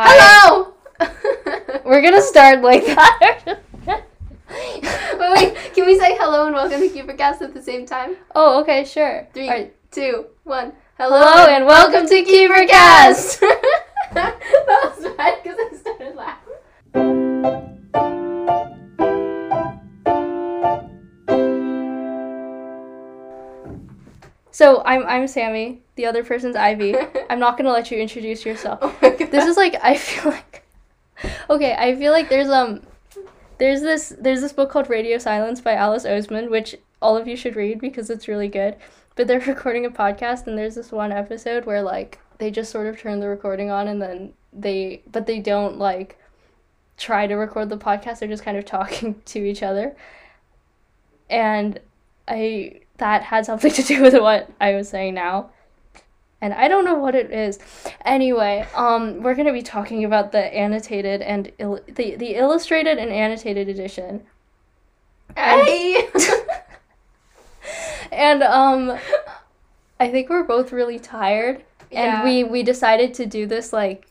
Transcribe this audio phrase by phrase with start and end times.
[0.00, 0.14] Hi.
[0.14, 0.74] Hello!
[1.84, 3.58] We're gonna start like that.
[4.48, 8.14] wait, wait, can we say hello and welcome to Keepercast at the same time?
[8.36, 9.26] oh, okay, sure.
[9.34, 9.74] Three, Alright.
[9.90, 10.72] two, one.
[10.98, 13.40] Hello and welcome to KeeperCast!
[14.12, 14.38] that
[14.68, 15.42] was bad
[24.58, 25.82] So I'm I'm Sammy.
[25.94, 26.96] The other person's Ivy.
[27.30, 28.80] I'm not gonna let you introduce yourself.
[29.04, 29.26] Oh.
[29.30, 30.66] This is like I feel like
[31.48, 31.76] okay.
[31.78, 32.82] I feel like there's um
[33.58, 37.36] there's this there's this book called Radio Silence by Alice Oseman, which all of you
[37.36, 38.74] should read because it's really good.
[39.14, 42.88] But they're recording a podcast, and there's this one episode where like they just sort
[42.88, 46.18] of turn the recording on, and then they but they don't like
[46.96, 48.18] try to record the podcast.
[48.18, 49.94] They're just kind of talking to each other,
[51.30, 51.78] and
[52.26, 55.50] I that had something to do with what I was saying now
[56.40, 57.58] and I don't know what it is.
[58.04, 63.10] Anyway, um, we're gonna be talking about the annotated and il- the the illustrated and
[63.10, 64.24] annotated edition,
[65.36, 66.08] Hey!
[68.12, 68.98] and um,
[69.98, 72.20] I think we're both really tired, Yeah.
[72.20, 74.06] and we we decided to do this like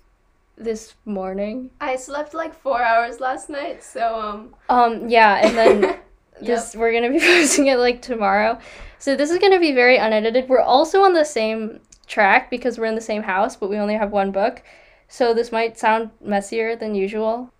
[0.58, 1.70] this morning.
[1.80, 4.56] I slept like four hours last night, so um.
[4.70, 6.00] Um, yeah, and then
[6.42, 8.60] this we're gonna be posting it like tomorrow.
[9.00, 10.50] So this is gonna be very unedited.
[10.50, 13.96] We're also on the same track because we're in the same house, but we only
[13.96, 14.64] have one book.
[15.08, 17.52] So this might sound messier than usual.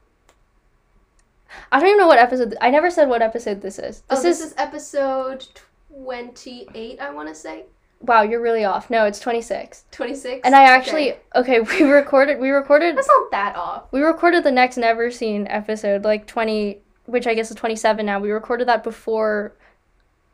[1.72, 2.56] I don't even know what episode.
[2.59, 4.03] I never said what episode this is.
[4.09, 5.47] Oh, This this is, is episode
[5.89, 7.00] twenty-eight.
[7.00, 7.66] I want to say
[8.02, 8.22] wow.
[8.22, 8.89] You're really off.
[8.89, 9.86] No, it's 26.
[9.91, 10.41] twenty-six.
[10.44, 11.59] And I actually okay.
[11.80, 12.39] We recorded.
[12.39, 12.97] We recorded.
[12.97, 13.84] That's not that off.
[13.91, 18.19] We recorded the next Never Seen episode, like 20, which I guess is 27 now.
[18.19, 19.53] We recorded that before,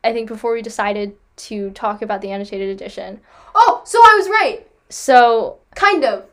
[0.04, 3.20] I think, before we decided to talk about the annotated edition.
[3.54, 4.68] Oh, so I was right.
[4.90, 6.26] So, Kind of.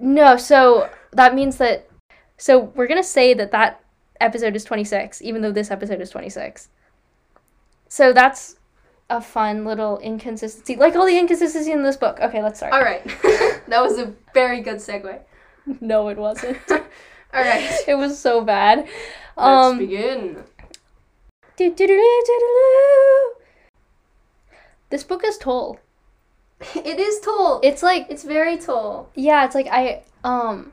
[0.00, 1.88] no, so that means that,
[2.36, 3.80] so we're going to say that that
[4.20, 6.68] episode is 26, even though this episode is 26.
[7.88, 8.56] So that's
[9.08, 12.18] a fun little inconsistency, like all the inconsistency in this book.
[12.20, 12.72] Okay, let's start.
[12.72, 13.04] All right.
[13.68, 15.20] that was a very good segue.
[15.80, 16.58] No, it wasn't.
[16.70, 16.80] All
[17.42, 17.68] right.
[17.88, 18.86] it was so bad.
[19.36, 20.44] Let's Um, begin.
[24.90, 25.78] This book is tall.
[26.74, 27.60] It is tall.
[27.62, 29.10] It's like It's very tall.
[29.14, 30.72] yeah, it's like I um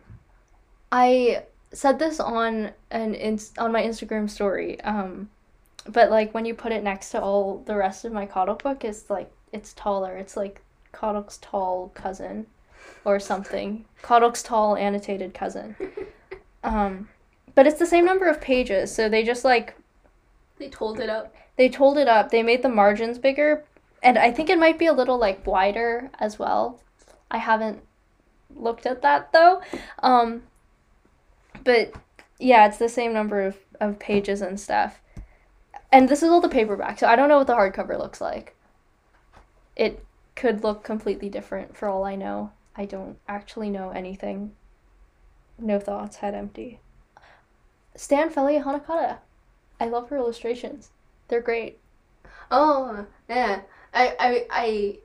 [0.92, 4.80] I said this on an on my Instagram story.
[4.82, 5.30] Um
[5.88, 8.86] but like when you put it next to all the rest of my Kodok book
[8.86, 10.16] it's like it's taller.
[10.16, 10.62] It's like
[10.94, 12.46] Kodok's tall cousin
[13.06, 13.86] or something.
[14.04, 15.76] Kodok's tall annotated cousin.
[16.66, 17.10] Um
[17.56, 19.76] but it's the same number of pages, so they just like
[20.58, 21.34] They told it up.
[21.58, 22.30] they told it up.
[22.32, 23.64] They made the margins bigger,
[24.02, 26.80] and I think it might be a little like wider as well.
[27.32, 27.82] I haven't
[28.56, 29.62] looked at that though.
[30.02, 30.44] Um,
[31.64, 31.94] but
[32.40, 35.00] yeah, it's the same number of, of pages and stuff.
[35.92, 38.56] And this is all the paperback, so I don't know what the hardcover looks like.
[39.76, 40.04] It
[40.36, 42.52] could look completely different for all I know.
[42.76, 44.54] I don't actually know anything.
[45.60, 46.80] No thoughts, head empty.
[47.96, 49.18] Stan Felia Hanakata.
[49.80, 50.90] I love her illustrations.
[51.28, 51.80] They're great.
[52.52, 53.62] Oh, yeah.
[53.94, 54.98] I, I, I.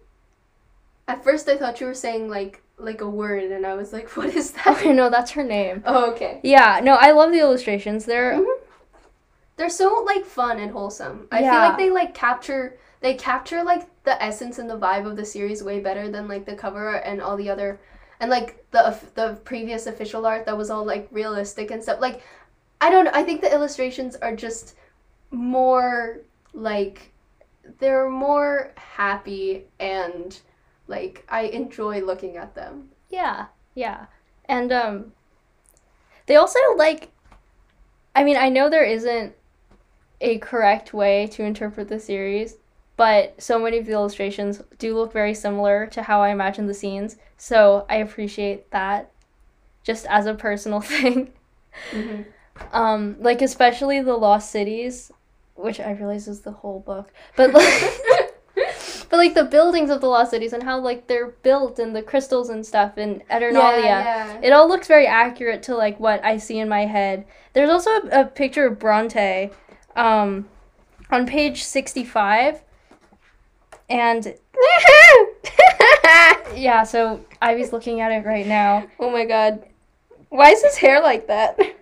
[1.06, 4.08] At first, I thought you were saying like like a word, and I was like,
[4.16, 5.82] "What is that?" Okay, no, that's her name.
[5.86, 6.40] Oh, okay.
[6.42, 8.04] Yeah, no, I love the illustrations.
[8.04, 8.58] They're Mhm.
[9.56, 11.26] They're so like fun and wholesome.
[11.32, 15.16] I feel like they like capture they capture like the essence and the vibe of
[15.16, 17.80] the series way better than like the cover art and all the other
[18.20, 22.00] and like the the previous official art that was all like realistic and stuff.
[22.00, 22.22] Like
[22.80, 24.74] I don't know, I think the illustrations are just
[25.30, 26.20] more
[26.52, 27.12] like
[27.78, 30.38] they're more happy and
[30.86, 32.90] like I enjoy looking at them.
[33.10, 34.06] yeah, yeah.
[34.46, 35.12] And um
[36.26, 37.10] they also like
[38.14, 39.34] I mean, I know there isn't
[40.20, 42.56] a correct way to interpret the series,
[42.96, 46.74] but so many of the illustrations do look very similar to how I imagine the
[46.74, 47.16] scenes.
[47.36, 49.12] So, I appreciate that
[49.84, 51.32] just as a personal thing.
[51.92, 52.22] Mm-hmm.
[52.72, 55.12] Um, like especially the Lost Cities,
[55.54, 57.90] which I realize is the whole book, but like,
[59.10, 62.02] but like the buildings of the Lost Cities and how like they're built and the
[62.02, 63.84] crystals and stuff and Eternalia.
[63.84, 64.40] yeah.
[64.42, 67.24] It all looks very accurate to like what I see in my head.
[67.54, 69.50] There's also a, a picture of Bronte,
[69.96, 70.48] um,
[71.10, 72.62] on page sixty-five,
[73.88, 74.26] and
[76.54, 76.82] yeah.
[76.82, 78.86] So Ivy's looking at it right now.
[79.00, 79.64] oh my god.
[80.30, 81.58] Why is his hair like that?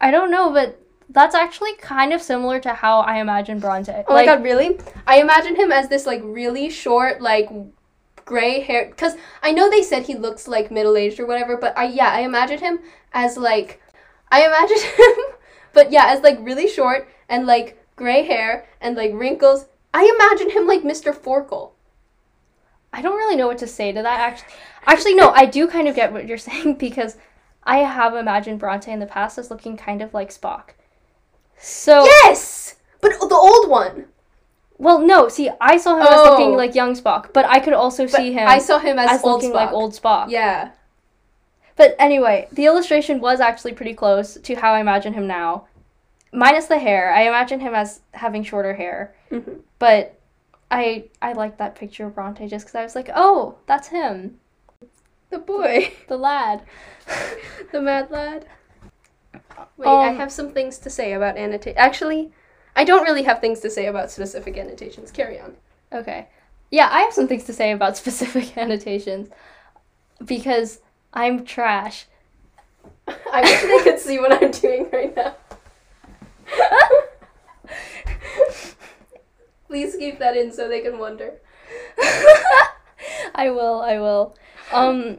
[0.00, 4.04] I don't know, but that's actually kind of similar to how I imagine Bronte.
[4.06, 4.78] Oh my god, really?
[5.06, 7.50] I imagine him as this like really short, like
[8.24, 11.76] gray hair because I know they said he looks like middle aged or whatever, but
[11.76, 12.78] I yeah I imagine him
[13.12, 13.82] as like
[14.30, 15.24] I imagine him,
[15.72, 19.66] but yeah as like really short and like gray hair and like wrinkles.
[19.92, 21.12] I imagine him like Mr.
[21.12, 21.72] Forkle.
[22.92, 24.20] I don't really know what to say to that.
[24.20, 24.54] Actually,
[24.86, 27.16] actually, no, I do kind of get what you're saying because
[27.64, 30.70] I have imagined Bronte in the past as looking kind of like Spock.
[31.58, 34.06] So Yes, but the old one.
[34.78, 36.30] well, no, see, I saw him as Oh.
[36.30, 39.10] looking like young Spock, but I could also But see him I saw him as,
[39.10, 39.54] as looking Spock.
[39.54, 40.30] like old Spock.
[40.30, 40.70] Yeah.
[41.76, 45.66] But anyway, the illustration was actually pretty close to how I imagine him now.
[46.32, 47.12] Minus the hair.
[47.12, 49.14] I imagine him as having shorter hair.
[49.30, 49.60] Mhm.
[49.78, 50.14] But
[50.70, 54.38] I I liked that picture of Bronte just because I was like, oh, that's him.
[55.30, 55.92] The boy.
[56.08, 56.62] The lad.
[57.72, 58.46] the mad lad.
[59.76, 61.76] Wait, I Um, have some things to say about annotate.
[61.76, 62.32] Actually,
[62.76, 65.10] I don't really have things to say about specific annotations.
[65.10, 65.56] Carry on.
[65.92, 66.28] Okay.
[66.70, 69.28] Yeah, I have some things to say about specific annotations.
[70.24, 70.80] Because
[71.12, 72.06] I'm trash.
[73.08, 75.34] I wish they could see what I'm doing right now.
[79.66, 81.34] Please keep that in so they can wonder.
[83.34, 84.34] I will, I will.
[84.72, 85.18] Um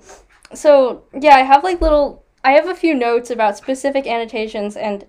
[0.53, 5.05] so yeah, I have like little I have a few notes about specific annotations and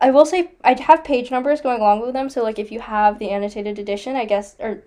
[0.00, 2.80] I will say I'd have page numbers going along with them, so like if you
[2.80, 4.82] have the annotated edition, I guess or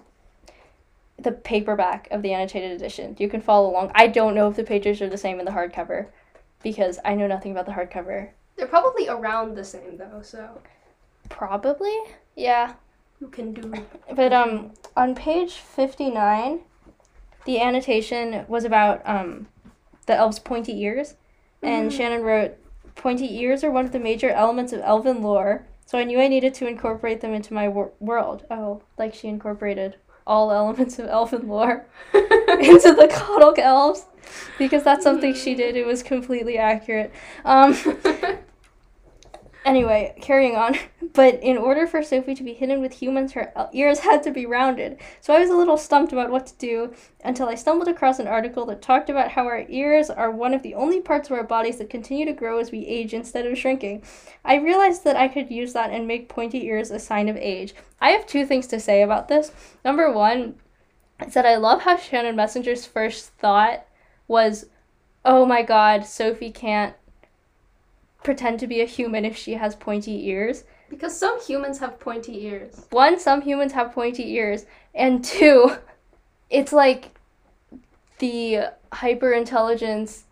[1.19, 3.91] the paperback of the annotated edition, you can follow along.
[3.95, 6.07] I don't know if the pages are the same in the hardcover
[6.61, 8.29] because I know nothing about the hardcover.
[8.55, 10.61] They're probably around the same though, so
[11.29, 11.95] Probably.
[12.35, 12.73] Yeah.
[13.19, 13.73] you can do.
[14.13, 16.61] But um, on page fifty nine,
[17.47, 19.47] the annotation was about um,
[20.05, 21.15] the elves' pointy ears,
[21.63, 21.95] and Mhm.
[21.97, 22.51] Shannon wrote,
[22.95, 26.27] "Pointy ears are one of the major elements of elven lore, so I knew I
[26.27, 29.95] needed to incorporate them into my wor- world." Oh, like she incorporated
[30.27, 34.05] all elements of elven lore into the Kodok elves,
[34.57, 35.75] because that's something she did.
[35.75, 37.11] It was completely accurate.
[37.45, 37.75] Um.
[39.67, 40.77] Anyway, carrying on.
[41.13, 44.45] But in order for Sophie to be hidden with humans, her ears had to be
[44.45, 44.99] rounded.
[45.19, 46.93] So I was a little stumped about what to do
[47.23, 50.61] until I stumbled across an article that talked about how our ears are one of
[50.61, 53.57] the only parts of our bodies that continue to grow as we age instead of
[53.57, 54.03] shrinking.
[54.45, 57.73] I realized that I could use that and make pointy ears a sign of age.
[57.99, 59.51] I have two things to say about this.
[59.83, 60.55] Number one
[61.25, 63.87] is that I love how Shannon Messenger's first thought
[64.27, 64.67] was,
[65.25, 66.93] oh my god, Sophie can't
[68.23, 70.63] pretend to be a human if she has pointy ears.
[70.89, 72.85] because some humans have pointy ears.
[72.91, 74.65] One, some humans have pointy ears,
[74.95, 75.75] and two,
[76.49, 77.11] it's like
[78.19, 80.23] the hyper intelligence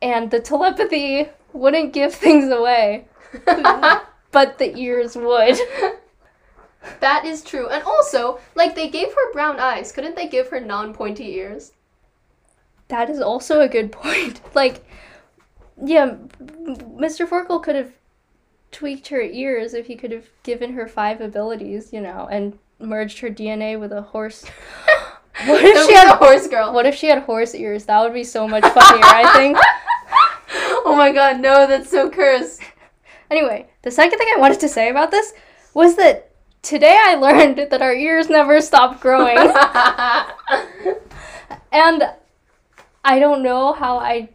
[0.00, 3.06] and the telepathy wouldn't give things away,
[4.30, 5.58] but the ears would.
[7.00, 7.68] that is true.
[7.68, 9.90] And also, like they gave her brown eyes.
[9.90, 11.72] Couldn't they give her non-pointy ears?
[12.88, 14.40] That is also a good point.
[14.54, 14.84] Like,
[15.84, 17.28] yeah, Mr.
[17.28, 17.92] Forkle could have
[18.70, 23.18] tweaked her ears if he could have given her five abilities, you know, and merged
[23.20, 24.44] her DNA with a horse.
[25.46, 26.72] What if she had a horse girl?
[26.72, 27.84] What if she had horse ears?
[27.84, 29.56] That would be so much funnier, I think.
[30.84, 32.60] oh my god, no, that's so cursed.
[33.30, 35.32] Anyway, the second thing I wanted to say about this
[35.74, 36.30] was that
[36.62, 39.38] today I learned that our ears never stop growing.
[41.72, 42.02] and
[43.04, 44.28] I don't know how I.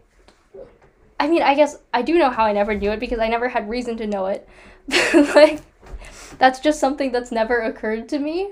[1.23, 3.47] I mean, I guess I do know how I never knew it because I never
[3.47, 4.45] had reason to know it.
[5.33, 5.61] like,
[6.37, 8.51] that's just something that's never occurred to me.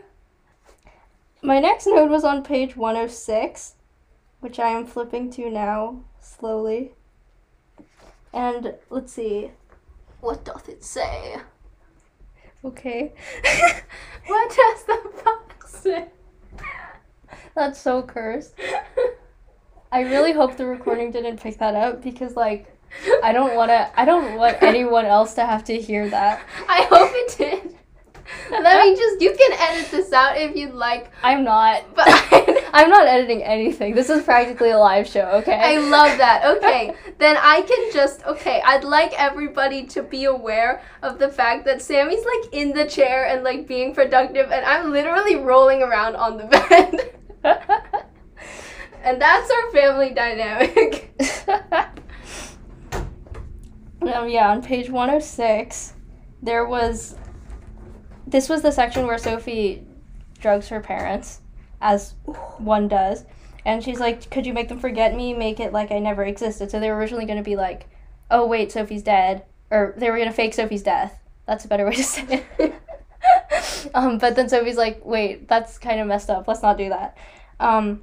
[1.42, 3.76] My next note was on page 106,
[4.40, 6.94] which I am flipping to now slowly.
[8.32, 9.52] And let's see.
[10.22, 11.42] what doth it say?
[12.64, 13.14] Okay.
[14.28, 16.08] What does the box say?
[17.56, 18.54] That's so cursed.
[19.92, 22.66] I really hope the recording didn't pick that up because like
[23.24, 26.42] I don't want to I don't want anyone else to have to hear that.
[26.68, 27.76] I hope it did.
[28.52, 32.08] Let me just, you can edit this out if you'd like, I'm not but
[32.74, 33.94] I'm not editing anything.
[33.94, 35.60] This is practically a live show, okay?
[35.60, 36.42] I love that.
[36.62, 41.66] Okay, then I can just, okay, I'd like everybody to be aware of the fact
[41.66, 46.16] that Sammy's like in the chair and like being productive, and I'm literally rolling around
[46.16, 46.46] on the
[47.44, 48.06] bed.
[49.04, 51.14] And that's our family dynamic.
[54.02, 55.94] um, yeah, on page 106,
[56.42, 57.16] there was.
[58.28, 59.86] This was the section where Sophie
[60.40, 61.42] drugs her parents,
[61.82, 62.16] as
[62.58, 63.26] one does.
[63.66, 65.34] And she's like, Could you make them forget me?
[65.34, 66.72] Make it like I never existed.
[66.72, 67.88] So they were originally going to be like,
[68.30, 69.46] Oh, wait, Sophie's dead.
[69.70, 71.20] Or they were going to fake Sophie's death.
[71.46, 72.74] That's a better way to say it.
[73.94, 76.48] um, but then Sophie's like, Wait, that's kind of messed up.
[76.48, 77.18] Let's not do that.
[77.60, 78.02] Um,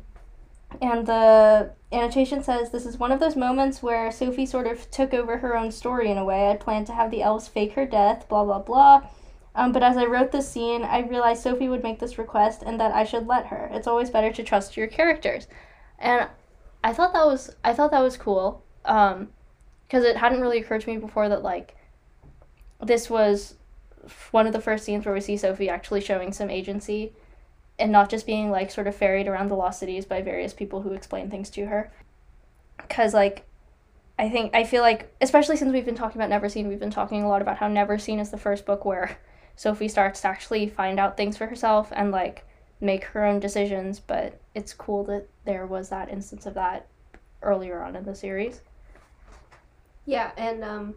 [0.81, 5.15] And the annotation says this is one of those moments where Sophie sort of took
[5.15, 6.51] over her own story in a way.
[6.51, 9.09] I planned to have the elves fake her death, blah blah blah.
[9.55, 12.79] Um, but as I wrote this scene, I realized Sophie would make this request and
[12.81, 13.69] that I should let her.
[13.73, 15.49] It's always better to trust your characters.
[15.99, 16.29] And
[16.85, 18.63] I thought that was I thought that was cool.
[18.85, 19.29] Um,
[19.89, 21.75] because it hadn't really occurred to me before that like
[22.83, 23.55] this was
[24.31, 27.13] one of the first scenes where we see Sophie actually showing some agency
[27.79, 30.83] and not just being like sort of ferried around the lost cities by various people
[30.83, 31.93] who explain things to her.
[32.89, 33.45] Cuz like
[34.19, 37.23] I think I feel like especially since we've been talking about Neverseen, we've been talking
[37.23, 39.19] a lot about how Neverseen is the first book where
[39.57, 42.45] Sophie starts to actually find out things for herself and like
[42.81, 46.87] make her own decisions, but it's cool that there was that instance of that
[47.43, 48.61] earlier on in the series.
[50.07, 50.95] Yeah, and um,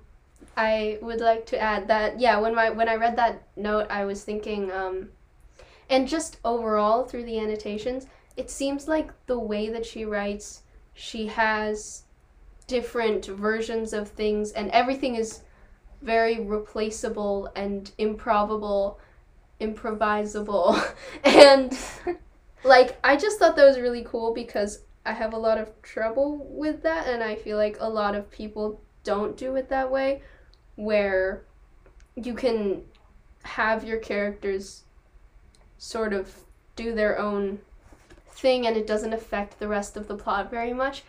[0.55, 4.05] I would like to add that yeah, when my when I read that note, I
[4.05, 5.09] was thinking, um,
[5.91, 8.07] and just overall through the annotations,
[8.37, 12.03] it seems like the way that she writes, she has
[12.65, 15.41] different versions of things, and everything is
[16.01, 18.99] very replaceable and improbable,
[19.59, 20.81] improvisable,
[21.25, 21.77] and
[22.63, 26.47] like I just thought that was really cool because I have a lot of trouble
[26.49, 30.21] with that, and I feel like a lot of people don't do it that way,
[30.75, 31.43] where
[32.15, 32.83] you can
[33.43, 34.85] have your characters
[35.81, 36.31] sort of
[36.75, 37.57] do their own
[38.29, 41.03] thing and it doesn't affect the rest of the plot very much.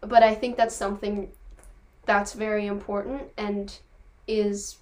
[0.00, 1.32] But I think that's something
[2.06, 3.76] that's very important and
[4.28, 4.76] is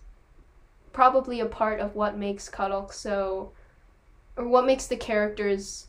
[0.92, 3.52] probably a part of what makes Cuddle so
[4.36, 5.86] or what makes the characters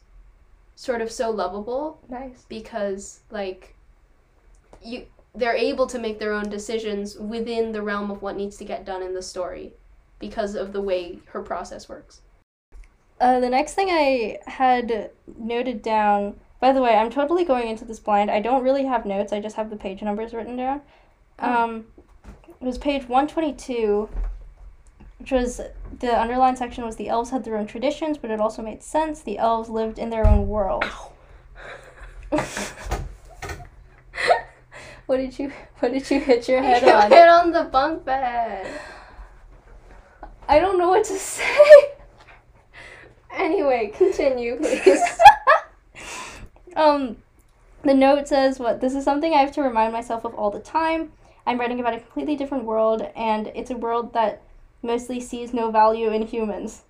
[0.76, 2.46] sort of so lovable Nice.
[2.48, 3.76] because like
[4.82, 5.06] you
[5.36, 8.86] they're able to make their own decisions within the realm of what needs to get
[8.86, 9.74] done in the story
[10.20, 12.22] because of the way her process works.
[13.22, 17.86] Uh, the next thing I had noted down, by the way, I'm totally going into
[17.86, 18.32] this blind.
[18.32, 20.82] I don't really have notes, I just have the page numbers written down.
[21.38, 21.86] Um,
[22.60, 24.10] it was page 122,
[25.20, 25.62] which was
[26.00, 29.22] the underlined section was the elves had their own traditions, but it also made sense.
[29.22, 30.84] The elves lived in their own world.
[35.06, 37.12] what did you What did you hit your head You on?
[37.12, 38.68] hit on the bunk bed.
[40.50, 41.92] I don't know what to say.
[43.36, 45.02] Anyway, continue, please.
[46.76, 47.18] um,
[47.84, 50.60] the note says, "What this is something I have to remind myself of all the
[50.60, 51.12] time.
[51.46, 54.42] I'm writing about a completely different world, and it's a world that
[54.82, 56.84] mostly sees no value in humans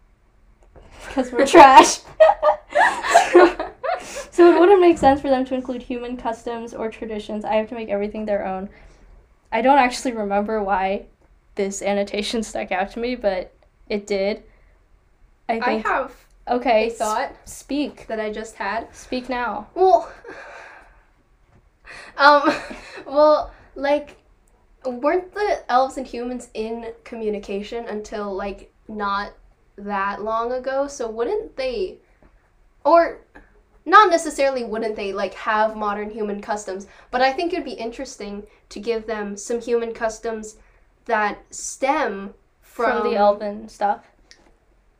[1.08, 2.00] because we're trash.
[4.32, 7.46] so it wouldn't make sense for them to include human customs or traditions.
[7.46, 8.70] I have to make everything their own.
[9.52, 11.06] I don't actually remember why
[11.56, 13.54] this annotation stuck out to me, but
[13.90, 14.44] it did.
[15.50, 16.16] I I have
[16.48, 16.88] okay.
[16.88, 18.08] a s- thought speak.
[18.08, 18.94] that I just had.
[18.96, 19.68] Speak now.
[19.76, 20.12] Well,
[22.18, 22.54] um,
[23.06, 24.18] well, like,
[24.86, 29.34] weren't the elves and humans in communication until like not
[29.78, 30.88] that long ago?
[30.88, 32.00] So wouldn't they,
[32.84, 33.22] or
[33.86, 36.88] not necessarily wouldn't they like have modern human customs?
[37.10, 40.58] But I think it'd be interesting to give them some human customs
[41.06, 44.06] that stem From, the elven stuff.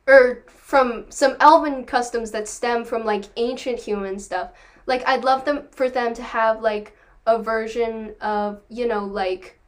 [0.06, 4.50] Or from some elven customs that stem from like ancient human stuff.
[4.86, 9.58] Like I'd love them for them to have like a version of, you know, like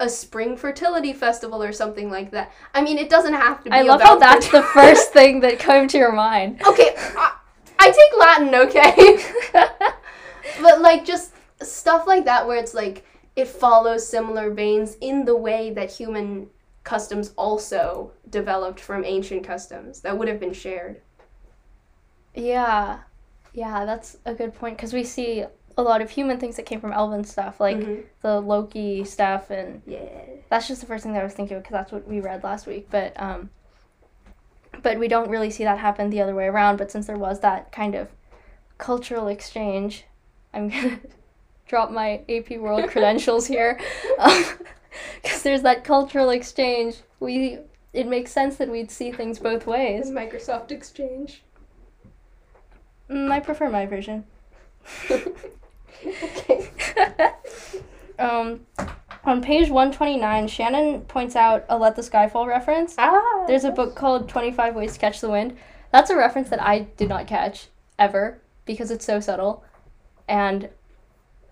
[0.00, 2.52] a spring fertility festival or something like that.
[2.74, 5.40] I mean, it doesn't have to be I love about how that's the first thing
[5.40, 6.60] that came to your mind.
[6.66, 7.36] Okay, I,
[7.78, 9.24] I take Latin, okay?
[10.60, 13.04] but like just stuff like that where it's like
[13.36, 16.48] it follows similar veins in the way that human
[16.84, 21.00] customs also developed from ancient customs that would have been shared.
[22.34, 23.00] yeah.
[23.54, 25.44] Yeah, that's a good point because we see
[25.76, 28.04] a lot of human things that came from elven stuff, like Mhm.
[28.22, 29.98] the Loki stuff, and Yeah.
[30.48, 32.42] that's just the first thing that I was thinking of because that's what we read
[32.42, 32.88] last week.
[32.90, 33.50] But um,
[34.82, 36.78] but we don't really see that happen the other way around.
[36.78, 38.08] But since there was that kind of
[38.78, 40.04] cultural exchange,
[40.54, 40.98] I'm gonna
[41.66, 43.78] drop my AP World credentials here,
[45.22, 46.96] because there's that cultural exchange.
[47.20, 47.58] We
[47.92, 50.10] it makes sense that we'd see things both ways.
[50.10, 51.42] Microsoft Exchange.
[53.10, 54.24] Mm, I prefer my version.
[55.10, 56.70] okay.
[58.18, 58.60] um,
[59.24, 62.94] on page 129, Shannon points out a Let the Sky Fall reference.
[62.98, 63.44] Ah.
[63.46, 65.56] There's a book called 25 Ways to Catch the Wind.
[65.90, 67.68] That's a reference that I did not catch
[67.98, 69.64] ever because it's so subtle.
[70.26, 70.70] And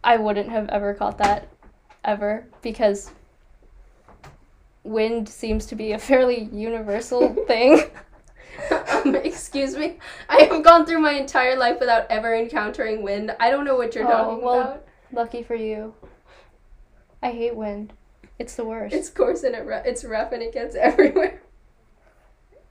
[0.02, 1.48] I wouldn't have ever caught that
[2.04, 3.10] ever because
[4.84, 7.82] wind seems to be a fairly universal thing.
[8.70, 9.98] Um, excuse me.
[10.28, 13.34] I have gone through my entire life without ever encountering wind.
[13.40, 14.86] I don't know what you're Oh, talking well, about.
[15.12, 15.94] Lucky for you.
[17.22, 17.92] I hate wind.
[18.38, 18.94] It's the worst.
[18.94, 21.42] It's coarse and it ru- it's rough and it gets everywhere.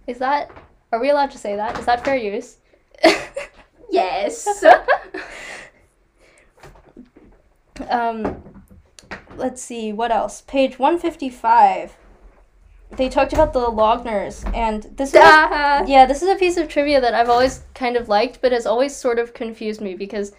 [0.08, 0.50] Is that?
[0.92, 1.78] Are we allowed to say that?
[1.78, 2.58] Is that fair use?
[3.92, 4.48] Yes.
[7.90, 8.42] um,
[9.40, 10.42] let's see what else.
[10.42, 11.96] Page one fifty five.
[12.92, 15.84] They talked about the Logners, and this is a- Ah.
[15.88, 18.66] yeah, this is a piece of trivia that I've always kind of liked, but has
[18.66, 20.32] always sort of confused me because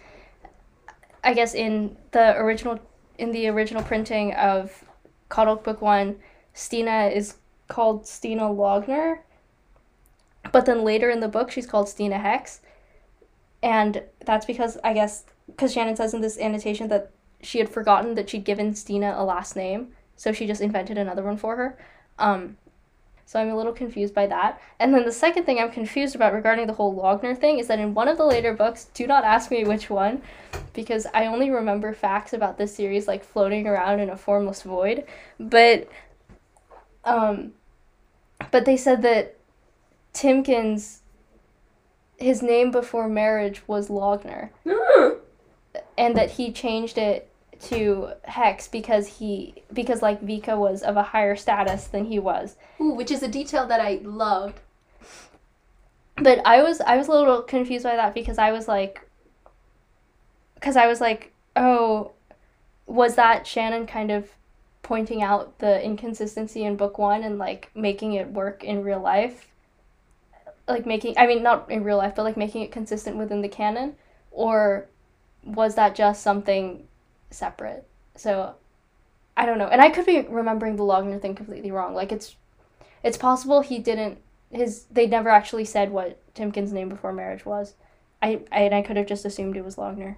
[1.23, 2.79] I guess in the original
[3.17, 4.83] in the original printing of
[5.29, 6.17] Coddle Book One,
[6.53, 7.35] Stina is
[7.67, 9.19] called Stina Logner,
[10.51, 12.59] but then later in the book she's called Stina Hex,
[13.63, 18.15] and that's because I guess because Shannon says in this annotation that she had forgotten
[18.15, 21.77] that she'd given Stina a last name, so she just invented another one for her.
[22.19, 22.57] Um,
[23.25, 24.61] so I'm a little confused by that.
[24.77, 27.79] And then the second thing I'm confused about regarding the whole Logner thing is that
[27.79, 30.21] in one of the later books, do not ask me which one,
[30.73, 35.05] because I only remember facts about this series like floating around in a formless void.
[35.39, 35.87] But
[37.05, 37.53] um
[38.51, 39.37] but they said that
[40.13, 40.99] Timkins
[42.17, 44.49] his name before marriage was Logner
[45.97, 47.30] and that he changed it
[47.63, 52.55] to Hex because he because like Vika was of a higher status than he was.
[52.79, 54.59] Ooh, which is a detail that I loved.
[56.15, 59.01] But I was I was a little confused by that because I was like
[60.59, 62.11] cuz I was like, "Oh,
[62.85, 64.29] was that Shannon kind of
[64.81, 69.47] pointing out the inconsistency in book 1 and like making it work in real life?"
[70.67, 73.49] Like making I mean not in real life, but like making it consistent within the
[73.49, 73.95] canon
[74.31, 74.87] or
[75.43, 76.87] was that just something
[77.31, 77.87] separate?
[78.15, 78.55] So
[79.37, 79.67] I don't know.
[79.67, 81.93] And I could be remembering the Logner thing completely wrong.
[81.95, 82.35] Like it's
[83.03, 84.19] it's possible he didn't
[84.51, 87.73] his they never actually said what Timkin's name before marriage was.
[88.21, 90.17] I, I and I could have just assumed it was Logner.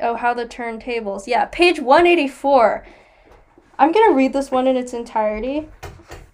[0.00, 1.26] Oh, how the turntables.
[1.26, 2.84] Yeah, page 184.
[3.78, 5.68] I'm going to read this one in its entirety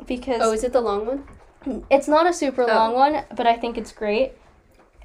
[0.07, 1.85] because Oh, is it the long one?
[1.91, 2.67] it's not a super Oh.
[2.67, 4.33] long one, but I think it's great.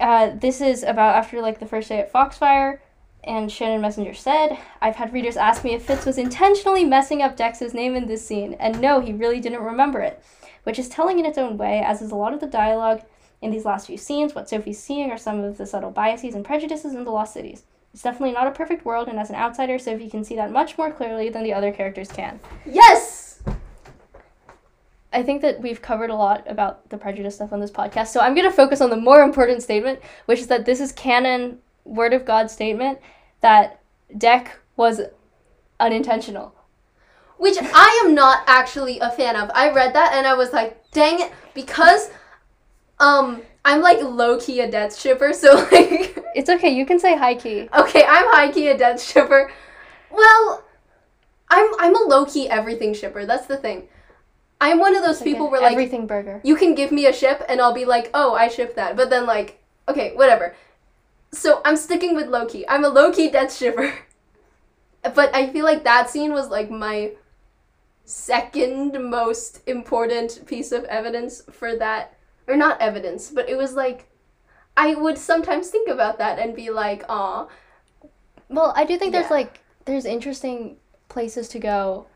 [0.00, 2.80] Uh, this is about after like the first day at Foxfire,
[3.24, 7.36] and Shannon Messenger said, "I've had readers ask me if Fitz was intentionally messing up
[7.36, 10.22] Dex's name in this scene, and no, he really didn't remember it,
[10.62, 13.02] which is telling in its own way, as is a lot of the dialogue
[13.42, 14.34] in these last few scenes.
[14.34, 17.64] What Sophie's seeing are some of the subtle biases and prejudices in the Lost Cities."
[17.92, 20.76] It's definitely not a perfect world, and as an outsider, Sophie can see that much
[20.76, 22.40] more clearly than the other characters can.
[22.66, 23.40] Yes.
[25.12, 28.08] I think that we've covered a lot about the prejudice stuff on this podcast.
[28.08, 30.90] So I'm going to focus on the more important statement, which is that this is
[30.90, 32.98] canon word of God statement
[33.44, 33.80] that
[34.16, 35.00] Deck was
[35.78, 36.54] unintentional.
[37.36, 39.50] Which I am not actually a fan of.
[39.54, 42.10] I read that and I was like, dang it, because
[42.98, 47.16] um I'm like low key a death shipper, so like It's okay, you can say
[47.16, 47.68] high key.
[47.76, 49.50] okay, I'm high key a death shipper.
[50.10, 50.64] Well,
[51.50, 53.26] I'm I'm a low key everything shipper.
[53.26, 53.88] That's the thing.
[54.60, 56.40] I'm one of those Like people where like everything burger.
[56.44, 58.96] you can give me a ship and I'll be like, oh, I ship that.
[58.96, 60.54] But then like, okay, whatever.
[61.34, 62.66] So I'm sticking with Loki.
[62.68, 63.92] I'm a Loki death shiver.
[65.14, 67.12] But I feel like that scene was like my
[68.06, 72.16] second most important piece of evidence for that.
[72.46, 74.08] Or not evidence, but it was like
[74.76, 77.48] I would sometimes think about that and be like, aw.
[78.48, 80.76] Well, I do think there's like there's interesting
[81.08, 82.06] places to go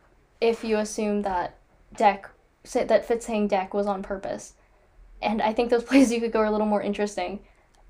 [0.40, 1.56] if you assume that
[1.96, 2.30] Deck
[2.64, 4.54] say that Fitz saying Deck was on purpose.
[5.20, 7.40] And I think those places you could go are a little more interesting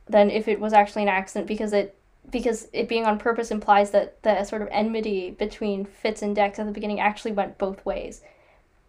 [0.08, 1.94] than if it was actually an accident because it
[2.30, 6.58] because it being on purpose implies that the sort of enmity between Fitz and Dex
[6.58, 8.20] at the beginning actually went both ways.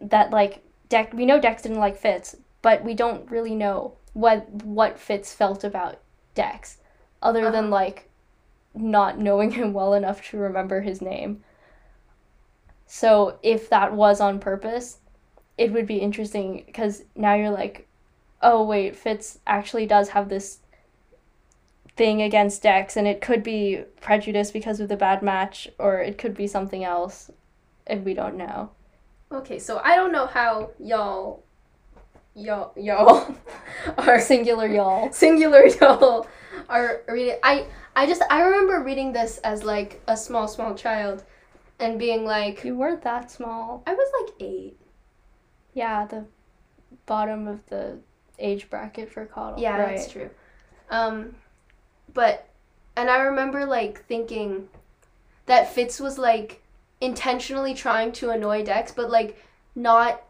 [0.02, 4.50] That like Dex we know Dex didn't like Fitz, but we don't really know what
[4.64, 6.00] what Fitz felt about
[6.36, 6.78] Dex
[7.22, 7.74] other than Uh-huh.
[7.74, 8.10] like
[8.74, 11.44] not knowing him well enough to remember his name.
[12.86, 14.98] So if that was on purpose,
[15.58, 17.88] it would be interesting because now you're like,
[18.42, 20.60] oh wait, Fitz actually does have this
[22.00, 26.18] thing against Dex, and it could be prejudice because of the bad match, or it
[26.18, 27.30] could be something else,
[27.86, 28.70] and we don't know.
[29.34, 31.44] Okay, so I don't know how y'all
[32.34, 33.36] y'all y'all
[33.98, 35.12] are Singular y'all.
[35.24, 36.26] singular y'all
[36.70, 37.66] are reading I
[37.98, 41.26] I just I remember reading this as like a small small child
[41.80, 43.84] and being like You weren't that small.
[43.86, 44.78] I was like 8.
[45.74, 46.26] Yeah, the
[47.06, 47.98] bottom of the
[48.40, 49.60] age bracket for Coddle.
[49.60, 49.98] Yeah, right.
[49.98, 50.30] that's true.
[50.90, 51.36] Um
[52.14, 52.48] but
[52.96, 54.70] and I remember like thinking
[55.46, 56.62] that Fitz was like
[57.02, 59.42] intentionally trying to annoy Dex but like
[59.76, 60.22] not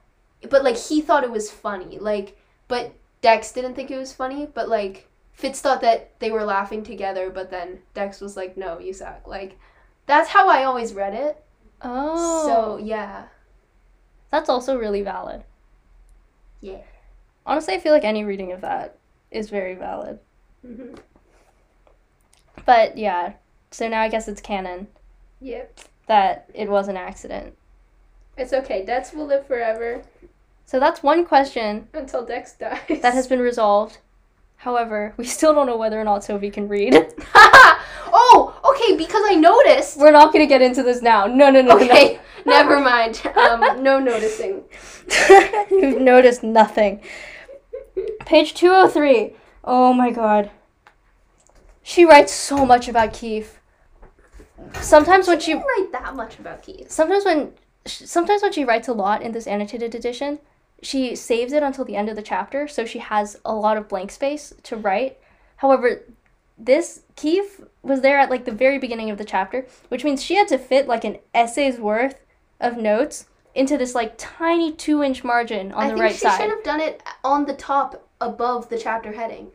[0.50, 1.98] but like he thought it was funny.
[2.00, 2.38] Like
[2.68, 6.84] but Dex didn't think it was funny, but like Fitz thought that they were laughing
[6.84, 9.58] together, but then Dex was like, "No, you suck." Like
[10.06, 11.44] that's how I always read it.
[11.82, 12.46] Oh.
[12.46, 13.26] So yeah,
[14.32, 15.44] that's also really valid.
[16.62, 16.82] yeah.
[17.46, 18.98] Honestly, I feel like any reading of that
[19.32, 20.20] is very valid.
[20.66, 20.96] Mm-hmm.
[22.66, 23.34] But yeah,
[23.72, 24.88] so now I guess it's canon
[25.42, 25.80] Yep.
[26.08, 27.56] that it was an accident.
[28.38, 28.86] It's okay.
[28.86, 30.02] Dex will live forever
[30.66, 33.02] So that's one question until Dex dies.
[33.02, 33.98] that has been resolved.
[34.58, 36.94] However, we still don't know whether or not Sophie can read.
[37.36, 38.96] oh, okay.
[38.98, 39.98] Because I noticed.
[39.98, 41.28] We're not gonna get into this now.
[41.28, 43.22] No, no, no, Okay, never mind.
[43.36, 44.64] Um, no noticing.
[45.72, 47.02] You've noticed nothing.
[48.26, 49.34] Page 203.
[49.64, 50.52] Oh my god.
[51.90, 53.60] She writes so much about Keefe.
[54.80, 56.92] Sometimes when she didn't write that much about Keefe.
[56.92, 60.38] sometimes when sometimes when she writes a lot in this annotated edition,
[60.84, 63.88] she saves it until the end of the chapter, so she has a lot of
[63.90, 65.18] blank space to write.
[65.56, 66.04] However,
[66.60, 70.36] this Keefe was there at like the very beginning of the chapter, which means she
[70.36, 72.24] had to fit like an essay's worth
[72.60, 73.26] of notes
[73.56, 76.38] into this like tiny two inch margin on I the think right she side.
[76.40, 79.48] should have done it on the top above the chapter heading.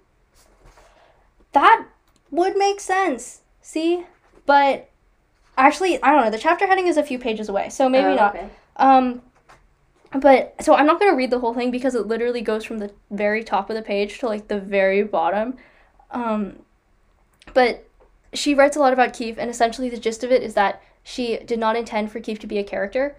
[1.52, 1.86] That
[2.34, 3.40] would make sense.
[3.62, 4.04] See?
[4.46, 4.90] But
[5.56, 6.30] actually, I don't know.
[6.30, 8.34] The chapter heading is a few pages away, so maybe Oh, not.
[8.34, 8.48] okay.
[8.76, 9.22] Um,
[10.12, 12.92] but so I'm not gonna read the whole thing because it literally goes from the
[13.10, 15.56] very top of the page to like the very bottom.
[16.10, 16.58] Um,
[17.52, 17.86] but
[18.32, 21.36] she writes a lot about Keefe, and essentially the gist of it is that she
[21.38, 23.16] did not intend for Keefe to be a character.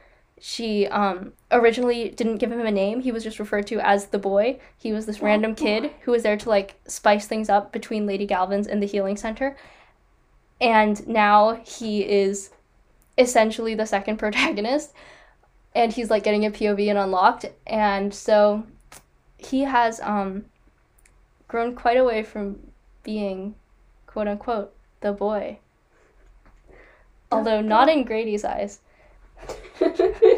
[0.48, 3.02] She um, originally didn't give him a name.
[3.02, 4.60] He was just referred to as the boy.
[4.78, 8.28] He was this random kid who was there to like spice things up between Lady
[8.28, 9.58] Galvin's and the healing center.
[10.62, 12.52] And now he is
[13.18, 14.94] essentially the second protagonist
[15.74, 18.68] and he's like getting a POV and unlocked and so
[19.38, 20.46] he has um
[21.48, 22.60] grown quite away from
[23.02, 23.56] being
[24.06, 25.58] quote unquote the boy
[27.32, 28.82] although not in Grady's eyes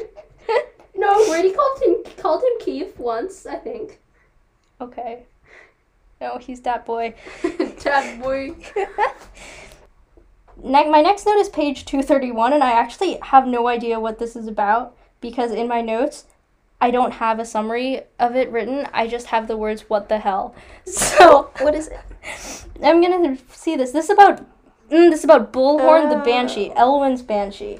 [1.12, 4.00] no, Grady called him called him Keefe once, I think.
[4.82, 5.24] okay
[6.22, 7.14] no he's that boy
[7.84, 8.56] that boy.
[10.64, 14.36] ne- my next note is page 231 and i actually have no idea what this
[14.36, 16.26] is about because in my notes
[16.82, 20.18] i don't have a summary of it written i just have the words what the
[20.20, 22.00] hell so What is it?
[22.84, 24.38] i'm gonna see this this is about
[24.90, 26.26] mm, this is about bullhorn the Oh.
[26.26, 27.80] banshee elwin's banshee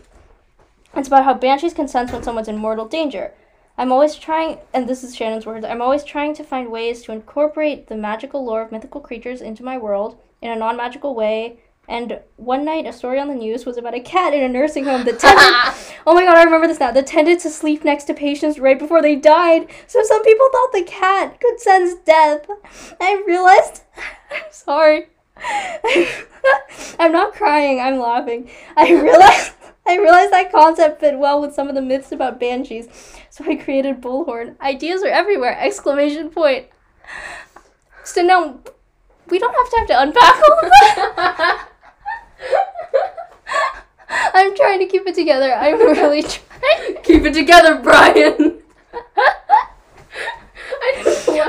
[0.96, 3.34] it's about how banshees can sense when someone's in mortal danger
[3.78, 7.12] i'm always trying and this is shannon's words i'm always trying to find ways to
[7.12, 12.20] incorporate the magical lore of mythical creatures into my world in a non-magical way and
[12.36, 15.06] one night, a story on the news was about a cat in a nursing home
[15.06, 15.94] that tended.
[16.06, 16.92] oh my god, I remember this now.
[16.92, 19.70] That tended to sleep next to patients right before they died.
[19.88, 22.46] So some people thought the cat could sense death.
[23.00, 23.84] I realized.
[24.32, 25.08] I'm sorry.
[27.00, 27.80] I'm not crying.
[27.80, 28.50] I'm laughing.
[28.76, 29.54] I realized.
[29.88, 32.90] I realized that concept fit well with some of the myths about banshees,
[33.30, 34.60] so I created Bullhorn.
[34.60, 35.58] Ideas are everywhere!
[35.58, 36.68] Exclamation point.
[38.04, 38.60] So now,
[39.30, 41.68] we don't have to have to unpack all of that.
[44.10, 45.54] I'm trying to keep it together.
[45.54, 47.02] I'm really trying.
[47.04, 48.62] Keep it together, Brian.
[49.16, 49.46] I don't know
[50.08, 50.57] why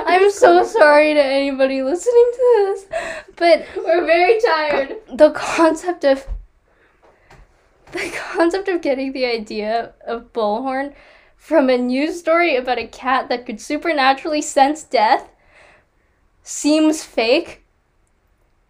[0.07, 2.87] I'm so sorry to anybody listening to this,
[3.37, 4.97] but We're very tired.
[5.13, 6.27] the concept of
[7.93, 10.93] the concept of getting the idea of bullhorn
[11.37, 15.29] from a news story about a cat that could supernaturally sense death
[16.43, 17.65] seems fake,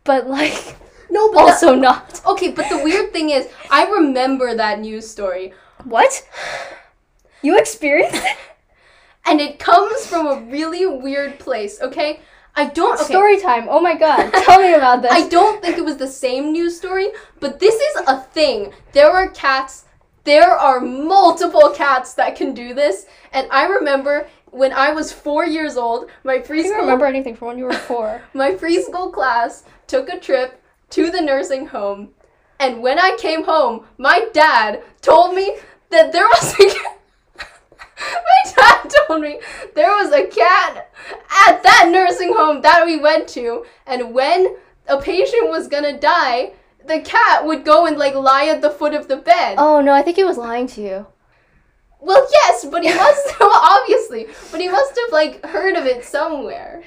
[0.04, 0.76] but like
[1.10, 2.20] No, but also not.
[2.26, 2.52] okay.
[2.52, 5.52] But the weird thing is, I remember that news story,
[5.84, 6.24] What?
[7.42, 8.36] You experienced it?
[9.28, 11.80] and it comes from a really weird place.
[11.80, 12.20] Okay,
[12.56, 12.98] I don't.
[13.00, 13.66] Okay, Story time.
[13.68, 14.32] Oh my god.
[14.32, 15.12] Tell me about this.
[15.20, 17.08] I don't think it was the same news story,
[17.40, 18.72] but this is a thing.
[18.92, 19.84] There are cats.
[20.24, 25.46] There are multiple cats that can do this, and I remember when I was four
[25.46, 28.22] years old, my I don't remember anything from when you were four.
[28.34, 32.10] my preschool class took a trip to the nursing home,
[32.58, 35.56] and when I came home, my dad told me
[35.90, 36.97] that there was a
[38.00, 39.40] my dad told me
[39.74, 40.90] there was a cat
[41.46, 44.56] at that nursing home that we went to, and when
[44.86, 46.52] a patient was gonna die,
[46.86, 49.56] the cat would go and like lie at the foot of the bed.
[49.58, 51.06] Oh no, I think he was lying to you.
[52.00, 56.04] Well, yes, but he must well, obviously, but he must have like heard of it
[56.04, 56.82] somewhere.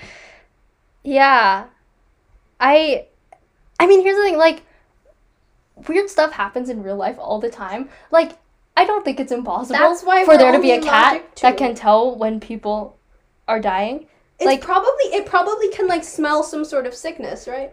[1.03, 1.65] Yeah.
[2.59, 3.07] I
[3.79, 4.63] I mean, here's the thing, like
[5.87, 7.89] weird stuff happens in real life all the time.
[8.11, 8.37] Like
[8.81, 11.75] I don't think it's impossible That's why for there to be a cat that can
[11.75, 12.97] tell when people
[13.47, 14.07] are dying.
[14.39, 17.71] It's Like- probably it probably can like smell some sort of sickness, right?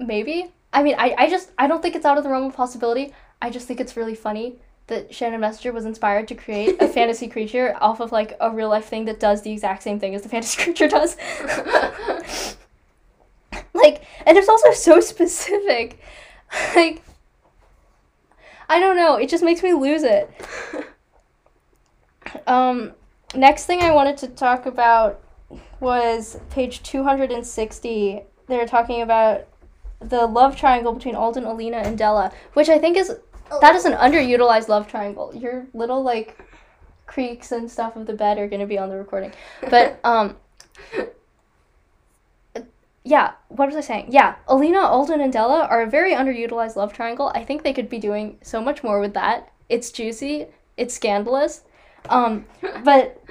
[0.00, 0.52] Maybe.
[0.72, 3.14] I mean, I, I just I don't think it's out of the realm of possibility.
[3.40, 4.56] I just think it's really funny
[4.88, 8.68] that Shannon Messenger was inspired to create a fantasy creature off of like a real
[8.68, 11.16] life thing that does the exact same thing as the fantasy creature does.
[13.74, 16.00] like, and it's also so specific.
[16.74, 17.02] like,
[18.68, 19.16] I don't know.
[19.16, 20.30] It just makes me lose it.
[22.46, 22.92] Um,
[23.34, 25.20] next thing I wanted to talk about
[25.80, 28.22] was page 260.
[28.46, 29.46] They're talking about
[30.00, 33.16] the love triangle between Alden, Alina, and Della, which I think is
[33.60, 35.34] that is an underutilized love triangle.
[35.34, 36.38] Your little like
[37.06, 39.32] creaks and stuff of the bed are gonna be on the recording,
[39.70, 40.36] but um,
[43.08, 43.32] yeah.
[43.48, 44.08] What was I saying?
[44.10, 47.32] Yeah, Alina, Alden, and Della are a very underutilized love triangle.
[47.34, 49.50] I think they could be doing so much more with that.
[49.70, 50.46] It's juicy.
[50.76, 51.62] It's scandalous.
[52.10, 52.44] Um,
[52.84, 53.22] but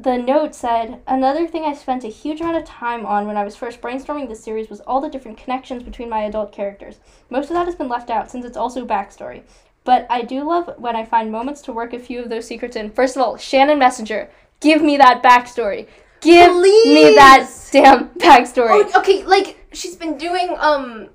[0.00, 3.42] the note said another thing I spent a huge amount of time on when I
[3.42, 7.00] was first brainstorming this series was all the different connections between my adult characters.
[7.30, 9.42] Most of that has been left out since it's also backstory.
[9.82, 12.76] But I do love when I find moments to work a few of those secrets
[12.76, 12.90] in.
[12.90, 15.88] First of all, Shannon Messenger, give me that backstory.
[16.20, 17.70] Give me that Please.
[17.70, 18.90] damn backstory.
[18.94, 21.08] Oh, okay, like she's been doing um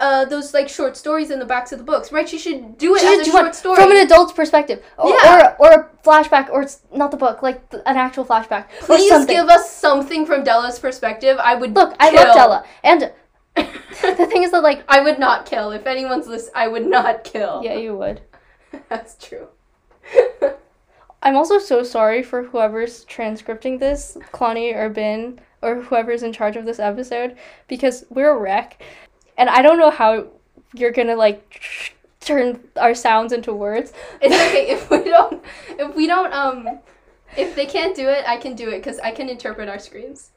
[0.00, 2.28] uh those like short stories in the backs of the books, right?
[2.28, 3.76] She should do it She as a short story.
[3.76, 5.54] from an adult's perspective, or, Yeah.
[5.60, 9.26] or or a flashback, or it's not the book, like th- an actual flashback, Please
[9.26, 11.36] give us something from Della's perspective.
[11.38, 13.12] I would Look, I love Della, and
[13.56, 15.70] the thing is that like, I would not kill.
[15.72, 17.60] If anyone's list, I would not kill.
[17.62, 18.22] yeah, you would.
[18.88, 19.48] That's true.
[21.22, 26.56] I'm also so sorry for whoever's transcripting this, Clonny or Bin, or whoever's in charge
[26.56, 27.36] of this episode,
[27.68, 28.82] because we're a wreck,
[29.36, 30.28] and I don't know how
[30.74, 31.62] you're gonna like
[32.20, 33.92] turn our sounds into words.
[34.20, 35.42] It's okay if we don't
[35.78, 36.80] if we don't um
[37.36, 40.30] if they can't do it, I can do it because I can interpret our screams.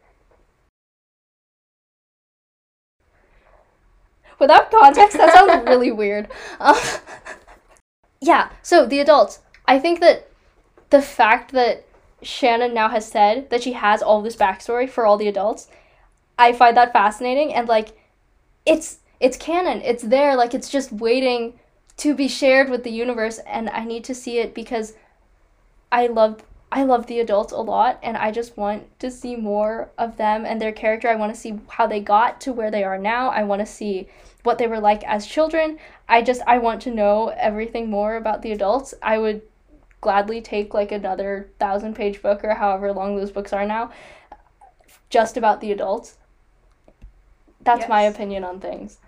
[4.39, 6.28] Without context, that sounds really weird.
[6.60, 6.76] Um,
[8.22, 9.39] yeah, so the adults.
[9.65, 10.30] I think that
[10.93, 11.84] the fact that
[12.21, 15.67] Shannon now has said that she has all this backstory for all the adults,
[16.38, 17.97] I find that fascinating and like
[18.63, 19.82] it's it's canon.
[19.82, 21.60] It's there, like it's just waiting
[21.97, 24.93] to be shared with the universe and I need to see it because
[25.91, 29.89] I love I love the adults a lot and I just want to see more
[29.97, 31.10] of them and their character.
[31.10, 33.29] I want to see how they got to where they are now.
[33.29, 34.10] I want to see
[34.43, 35.79] what they were like as children.
[36.08, 38.93] I just I want to know everything more about the adults.
[39.01, 39.41] I would
[40.04, 43.89] gladly take like another 1000 page book or however long those books are now
[45.10, 46.18] just about the adults.
[47.62, 49.00] That's my opinion on things.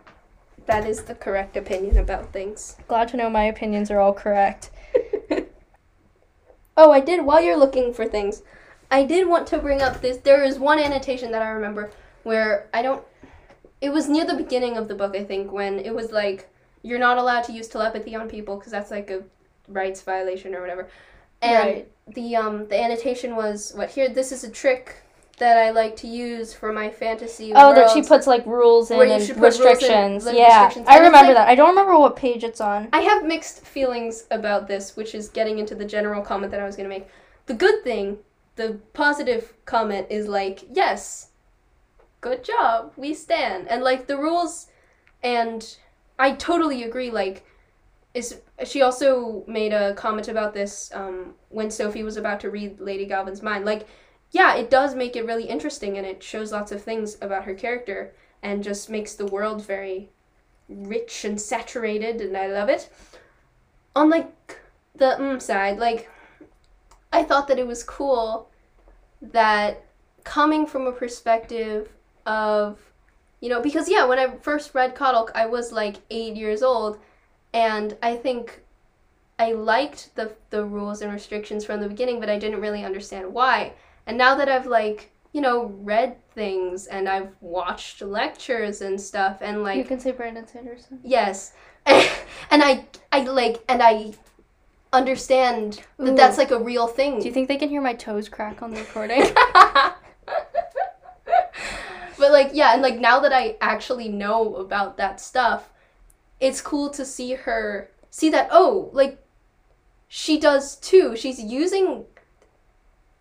[0.66, 2.78] That is the correct opinion about things.
[2.88, 4.72] Glad to know my opinions are all correct.
[6.78, 7.26] Oh, I did.
[7.26, 8.44] While you're looking for things,
[8.92, 10.18] I did want to bring up this.
[10.18, 11.92] There is one annotation that I remember
[12.24, 13.02] where I don't.
[13.80, 16.50] It was near the beginning of the book, I think, when it was like
[16.82, 19.24] you're not allowed to use telepathy on people because that's like a
[19.68, 20.88] rights violation or whatever.
[21.42, 21.92] And Right.
[22.08, 24.10] the um the annotation was what here.
[24.10, 24.96] This is a trick
[25.38, 27.52] that I like to use for my fantasy.
[27.54, 30.26] Oh, that she puts like rules in and rules in, restrictions.
[30.32, 30.88] yeah, restrictions.
[30.88, 31.50] I remember like- that.
[31.50, 32.88] I don't remember what page it's on.
[32.94, 36.66] I have mixed feelings about this, which is getting into the general comment that I
[36.66, 37.08] was going to make.
[37.48, 38.20] The good thing,
[38.56, 41.28] the positive comment is like, yes,
[42.22, 43.68] good job, we stand.
[43.68, 44.68] And like the rules,
[45.22, 45.76] and
[46.18, 47.12] I totally agree.
[47.12, 47.46] Like,
[48.16, 52.80] is she also made a comment about this um, when Sophie was about to read
[52.80, 53.66] Lady Galvin's mind?
[53.66, 53.88] Like,
[54.32, 57.54] yeah, it does make it really interesting, and it shows lots of things about her
[57.54, 60.10] character, and just makes the world very
[60.70, 62.90] rich and saturated, and I love it.
[63.98, 64.60] On like
[64.96, 66.10] the mm side, like
[67.12, 68.50] I thought that it was cool
[69.22, 69.84] that
[70.24, 71.90] coming from a perspective
[72.26, 72.80] of
[73.42, 77.00] you know because yeah when I first read Coddle I was like eight years old
[77.56, 78.62] and I think
[79.40, 83.34] I liked the the rules and restrictions from the beginning but I didn't really understand
[83.34, 83.74] why
[84.06, 89.38] and now that I've like you know read things and I've watched lectures and stuff
[89.42, 91.00] and like you can say Brandon Sanderson.
[91.04, 91.54] Yes.
[91.86, 94.14] and I I like and I
[94.94, 96.16] understand that Ooh.
[96.16, 97.20] that's like a real thing.
[97.20, 99.22] Do you think they can hear my toes crack on the recording?
[102.18, 105.70] but like yeah, and like now that I actually know about that stuff,
[106.40, 109.20] it's cool to see her see that oh, like
[110.08, 111.16] she does too.
[111.16, 112.06] She's using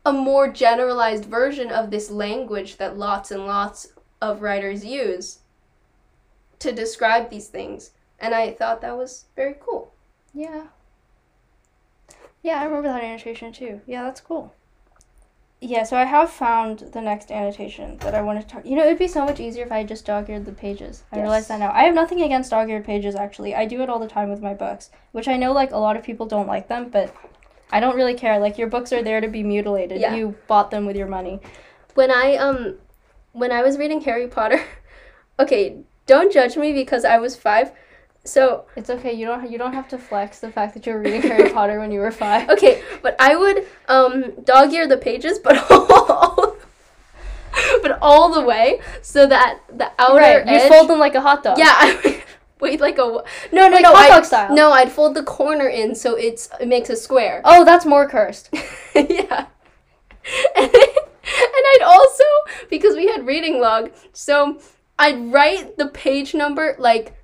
[0.04, 3.88] a more generalized version of this language that lots and lots
[4.20, 5.38] of writers use
[6.58, 7.90] to describe these things.
[8.18, 9.92] And I thought that was very cool.
[10.32, 10.66] yeah.
[12.42, 13.80] Yeah, I remember that annotation too.
[13.86, 14.54] Yeah, that's cool.
[15.64, 18.66] Yeah, so I have found the next annotation that I want to talk.
[18.66, 21.04] You know, it'd be so much easier if I just dog-eared the pages.
[21.10, 21.72] I realize that now.
[21.72, 23.54] I have nothing against dog-eared pages actually.
[23.54, 25.96] I do it all the time with my books, which I know like a lot
[25.96, 27.16] of people don't like them, but
[27.70, 28.38] I don't really care.
[28.38, 30.02] Like your books are there to be mutilated.
[30.02, 30.14] Yeah.
[30.14, 31.40] You bought them with your money.
[31.94, 32.76] when I um
[33.32, 34.62] when I was reading Harry Potter,
[35.40, 37.72] okay, don't judge me because I was five.
[38.24, 39.12] So It's okay.
[39.12, 41.78] You don't you don't have to flex the fact that you were reading Harry Potter
[41.78, 42.48] when you were 5.
[42.50, 46.56] okay, but I would um dog ear the pages, but all,
[47.82, 50.46] but all the way so that the outer right.
[50.46, 50.68] You edge.
[50.72, 51.58] fold them like a hot dog.
[51.58, 52.22] yeah, I
[52.60, 54.54] wait like a no no Like no hot dog style.
[54.54, 57.42] no I'd fold the corner in so it's it makes a square.
[57.44, 58.48] Oh, that's more cursed.
[58.94, 59.46] yeah.
[60.56, 62.24] And, and I'd also
[62.70, 64.58] because we had reading log, so
[64.98, 67.14] I'd write the page number like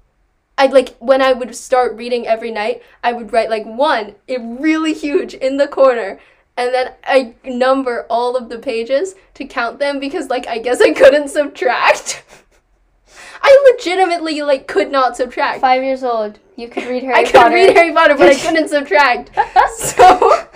[0.61, 4.43] I'd like when I would start reading every night, I would write like one, it
[4.43, 6.21] really huge in the corner.
[6.55, 10.83] And then I number all of the pages to count them because like I guess
[10.83, 12.23] I couldn't subtract.
[13.43, 15.63] I legitimately like could not subtract.
[15.63, 16.39] Five years old.
[16.57, 19.31] You could read Harry I could read Harry Potter, but I couldn't subtract.
[19.79, 20.47] So,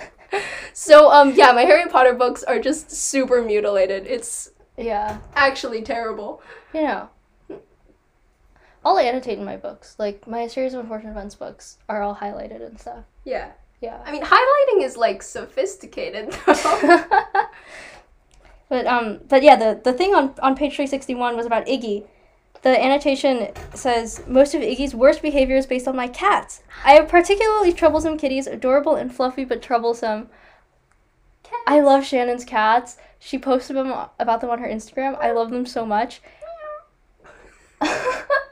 [0.71, 4.05] so um, yeah, my Harry Potter books are just super mutilated.
[4.05, 5.17] It's yeah.
[5.33, 6.43] actually terrible.
[6.75, 7.09] You know.
[8.85, 9.95] I'll annotate in my books.
[9.97, 13.03] Like my series of unfortunate events books are all highlighted and stuff.
[13.23, 13.99] Yeah, Yeah.
[14.05, 16.53] I mean highlighting is like sophisticated though.
[18.69, 22.05] but um but yeah, the the thing on on page 361 was about Iggy.
[22.61, 26.61] The annotation says most of Iggy's worst behavior is based on my cats.
[26.83, 30.29] I have particularly troublesome kitties, adorable and fluffy but troublesome.
[31.43, 31.61] Cats.
[31.65, 32.97] I love Shannon's cats.
[33.19, 35.17] She posted them about them on her Instagram.
[35.19, 36.21] I love them so much.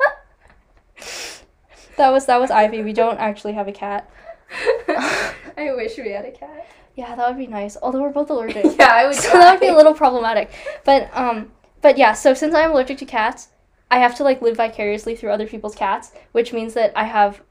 [1.98, 2.82] that was that was Ivy.
[2.84, 4.10] We don't actually have a cat.
[4.88, 6.68] I wish we had a cat.
[6.96, 7.78] Yeah, that would be nice.
[7.82, 8.66] Although we're both allergic.
[8.80, 9.16] Yeah, I would.
[9.24, 10.52] so that would be a little problematic.
[10.84, 11.52] But um
[11.82, 13.50] but yeah, so since I'm allergic to cats,
[13.92, 17.42] I have to like live vicariously through other people's cats, which means that I have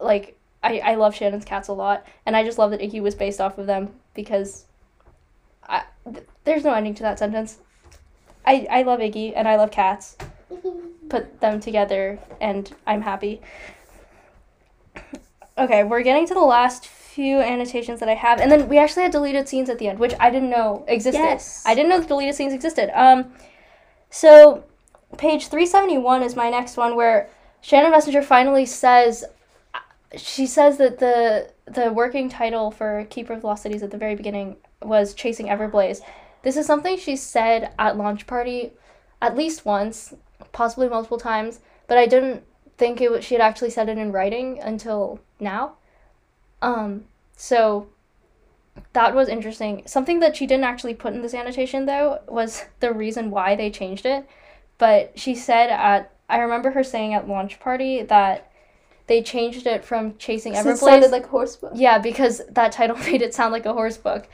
[0.00, 3.14] like I, I love Shannon's cats a lot, and I just love that Iggy was
[3.14, 4.64] based off of them because
[5.68, 7.58] I, th- there's no ending to that sentence.
[8.44, 10.16] I, I love Iggy and I love cats.
[11.08, 13.40] Put them together and I'm happy.
[15.58, 19.04] Okay, we're getting to the last few annotations that I have, and then we actually
[19.04, 21.18] had deleted scenes at the end, which I didn't know existed.
[21.18, 21.62] Yes.
[21.64, 22.90] I didn't know the deleted scenes existed.
[22.94, 23.32] Um,
[24.10, 24.64] so
[25.16, 27.30] page three seventy one is my next one where
[27.62, 29.24] Shannon Messenger finally says,
[30.16, 33.98] she says that the the working title for Keeper of the Lost Cities at the
[33.98, 36.00] very beginning was Chasing Everblaze.
[36.42, 38.72] This is something she said at launch party
[39.22, 40.12] at least once,
[40.52, 42.44] possibly multiple times, but I didn't
[42.78, 45.74] think it was, she had actually said it in writing until now.
[46.62, 47.04] Um,
[47.36, 47.88] so
[48.92, 49.82] that was interesting.
[49.86, 53.70] Something that she didn't actually put in this annotation though was the reason why they
[53.70, 54.28] changed it.
[54.78, 58.50] But she said at I remember her saying at launch party that
[59.06, 60.72] they changed it from Chasing So Everblaze.
[60.72, 61.72] it sounded like a horse book.
[61.74, 64.28] Yeah, because that title made it sound like a horse book.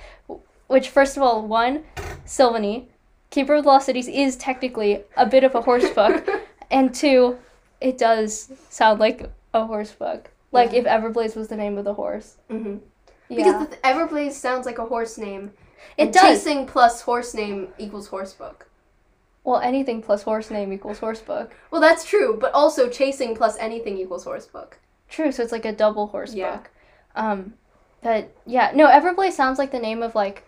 [0.67, 1.85] Which, first of all, one,
[2.25, 2.87] Silveny,
[3.31, 6.27] Keeper of the Lost Cities is technically a bit of a horse book.
[6.71, 7.39] and two,
[7.83, 10.31] it does sound like a horse book.
[10.53, 10.81] Like Yeah.
[10.81, 12.37] if Everblaze was the name of the horse.
[12.51, 12.77] hmm
[13.29, 13.37] Yeah.
[13.37, 15.53] Because the Everblaze sounds like a horse name.
[15.97, 16.23] it does.
[16.45, 18.67] Chasing plus horse name equals horse book.
[19.45, 21.55] well, anything plus horse name equals horse book.
[21.71, 24.79] Well, that's true, but also chasing plus anything equals horse book.
[25.09, 26.53] True, so it's like a double horse Yeah.
[26.57, 26.71] book.
[27.17, 27.55] Um,
[28.03, 30.45] but yeah, no, Everblaze sounds like the name of like,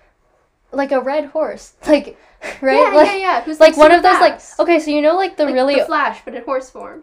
[0.73, 2.17] like a red horse, like,
[2.61, 2.83] right?
[2.83, 3.43] Yeah, like, yeah, yeah.
[3.43, 5.87] Who's like one of those like okay, so you know like the Like really the
[5.87, 7.03] Flash, but in horse form.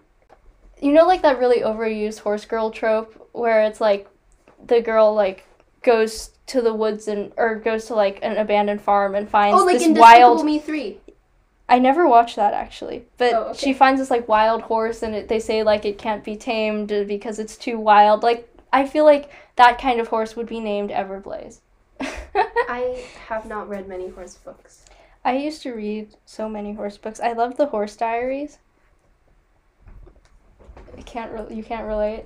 [0.82, 4.08] You know like that really overused horse girl trope where it's like
[4.66, 5.46] the girl like
[5.84, 9.66] goes to the woods and or goes to like an abandoned farm and finds Oh,
[9.66, 11.00] like this in Despicable wild Me three.
[11.70, 13.58] I never watched that actually, but Oh, okay.
[13.60, 16.90] she finds this like wild horse and it, they say like it can't be tamed
[17.08, 18.24] because it's too wild.
[18.24, 21.60] Like I feel like that kind of horse would be named Everblaze.
[22.36, 24.86] I have not read many horse books.
[25.24, 27.20] I used to read so many horse books.
[27.20, 28.58] I loved the Horse Diaries.
[31.02, 32.26] I can't re- you can't relate.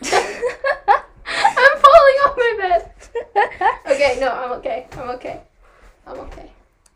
[0.00, 0.08] I'm
[1.84, 2.92] falling off my bed.
[3.86, 4.86] Okay, no, I'm okay.
[4.92, 5.40] I'm okay.
[6.06, 6.50] I'm okay.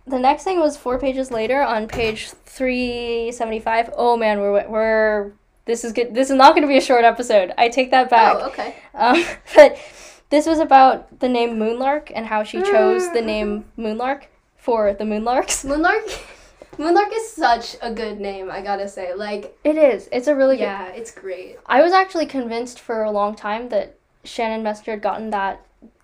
[0.07, 3.91] The next thing was four pages later on page 375.
[3.97, 5.33] Oh man, we're we're
[5.67, 6.15] this is good.
[6.15, 7.53] This is not going to be a short episode.
[7.59, 8.37] I take that back.
[8.37, 8.75] Oh, okay.
[8.95, 9.23] Um,
[9.55, 9.79] but
[10.31, 14.25] this was about the name Moonlark and how she chose the name Moonlark
[14.57, 15.65] for the Moonlarks.
[15.65, 16.21] Moonlark.
[16.81, 18.51] Moonlark is such a good name.
[18.51, 20.09] I gotta say, like, It is.
[20.11, 20.63] It's a really good.
[20.63, 21.59] yeah, it's great.
[21.67, 25.61] I was actually convinced for a long time that Shannon Messenger had gotten that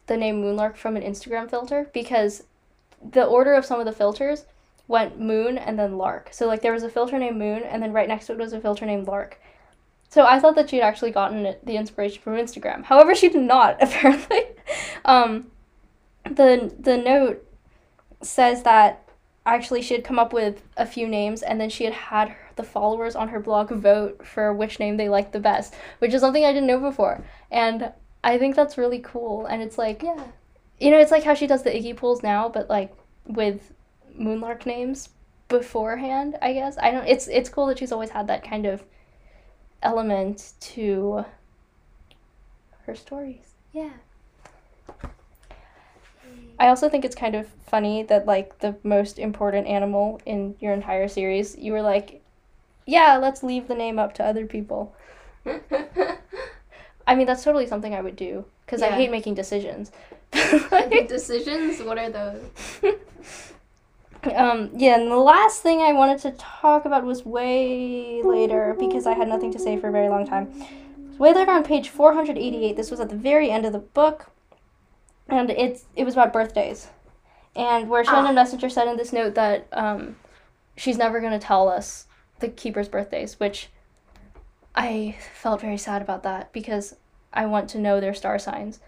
[0.07, 2.45] the name Moonlark from an Instagram filter because
[3.03, 4.45] the order of some of the filters
[4.87, 6.29] went Moon and then Lark.
[6.33, 8.53] So like there was a filter named Moon and then right next to it was
[8.53, 9.41] a filter named Lark.
[10.11, 12.85] So I thought that she'd actually gotten it, the inspiration from Instagram.
[12.85, 14.43] However, she did not apparently.
[15.07, 15.47] um,
[16.25, 17.43] the the note
[18.23, 19.06] says that
[19.47, 22.63] actually she had come up with a few names and then she had had the
[22.63, 26.45] followers on her blog vote for which name they liked the best, which is something
[26.45, 27.25] I didn't know before.
[27.51, 27.93] And
[28.25, 29.47] I think that's really cool.
[29.47, 30.25] And it's like, Yeah.
[30.81, 32.93] you know, it's like how she does the Iggy pools now, but like
[33.27, 33.73] with
[34.19, 35.11] Moonlark names
[35.49, 36.77] beforehand, I guess.
[36.79, 38.83] I don't it's it's cool that she's always had that kind of
[39.83, 41.25] element to
[42.87, 43.55] her stories.
[43.73, 43.91] Yeah.
[46.59, 50.73] I also think it's kind of funny that like the most important animal in your
[50.73, 52.23] entire series, you were like,
[52.87, 54.95] yeah, let's leave the name up to other people.
[57.07, 59.93] I mean, that's totally something I would do because I hate making decisions.
[61.09, 61.81] Decisions?
[61.83, 62.41] What are those?
[64.35, 69.07] um, yeah, and the last thing I wanted to talk about was way later because
[69.07, 70.53] I had nothing to say for a very long time.
[71.19, 72.77] Way later on page 488.
[72.77, 74.31] This was at the very end of the book,
[75.29, 76.89] and it's it was about birthdays,
[77.55, 78.33] and where Shannon Ah.
[78.33, 80.17] Messenger said in this note that um,
[80.77, 82.07] she's never gonna tell us
[82.41, 83.71] the keepers' birthdays, which
[84.75, 86.97] I felt very sad about that because
[87.33, 88.81] I want to know their star signs.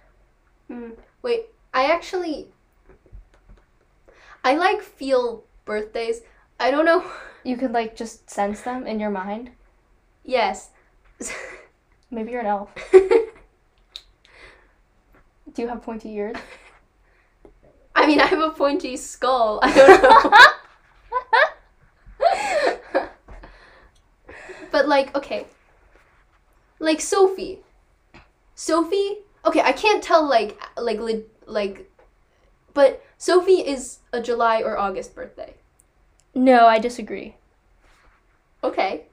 [0.69, 0.91] Hmm.
[1.23, 2.49] Wait, I actually.
[4.45, 6.21] I like feel birthdays.
[6.61, 7.05] I don't know.
[7.45, 9.51] You could like just sense them in your mind.
[10.25, 10.71] yes.
[12.11, 12.71] Maybe you're an elf.
[15.55, 16.37] Do you have pointy ears?
[17.95, 19.61] I mean, I have a pointy skull.
[19.63, 20.03] I don't
[22.95, 23.09] know.
[24.71, 25.47] but like, okay.
[26.79, 27.61] Like Sophie.
[28.55, 29.19] Sophie.
[29.45, 31.91] Okay, I can't tell like like li- like,
[32.75, 35.55] but Sophie is a July or August birthday.
[36.35, 37.37] No, I disagree.
[38.63, 39.07] Okay,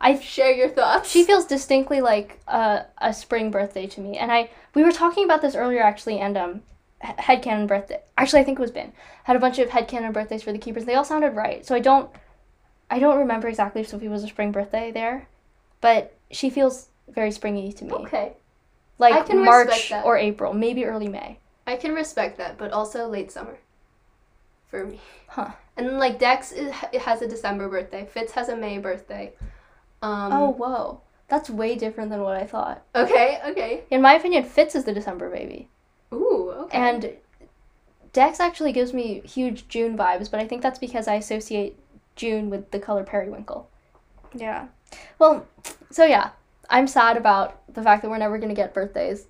[0.00, 1.10] I share your thoughts.
[1.10, 5.24] she feels distinctly like a, a spring birthday to me, and I we were talking
[5.24, 6.62] about this earlier actually, and um,
[7.02, 8.00] he- headcanon birthday.
[8.16, 8.92] Actually, I think it was Ben
[9.24, 10.86] had a bunch of headcanon birthdays for the keepers.
[10.86, 12.10] They all sounded right, so I don't,
[12.90, 15.28] I don't remember exactly if Sophie was a spring birthday there,
[15.82, 18.32] but she feels very springy to me, okay,
[18.98, 21.38] like I can March or April, maybe early May.
[21.66, 23.58] I can respect that, but also late summer.
[24.68, 25.00] For me.
[25.28, 25.50] Huh.
[25.76, 28.06] And like Dex is, has a December birthday.
[28.10, 29.32] Fitz has a May birthday.
[30.02, 32.82] Um, oh whoa, that's way different than what I thought.
[32.94, 33.40] Okay.
[33.46, 33.84] Okay.
[33.90, 35.68] In my opinion, Fitz is the December baby.
[36.12, 36.52] Ooh.
[36.56, 36.78] Okay.
[36.78, 37.16] And
[38.12, 41.78] Dex actually gives me huge June vibes, but I think that's because I associate
[42.16, 43.68] June with the color periwinkle.
[44.34, 44.68] Yeah.
[45.18, 45.46] Well,
[45.90, 46.30] so yeah,
[46.70, 49.26] I'm sad about the fact that we're never gonna get birthdays.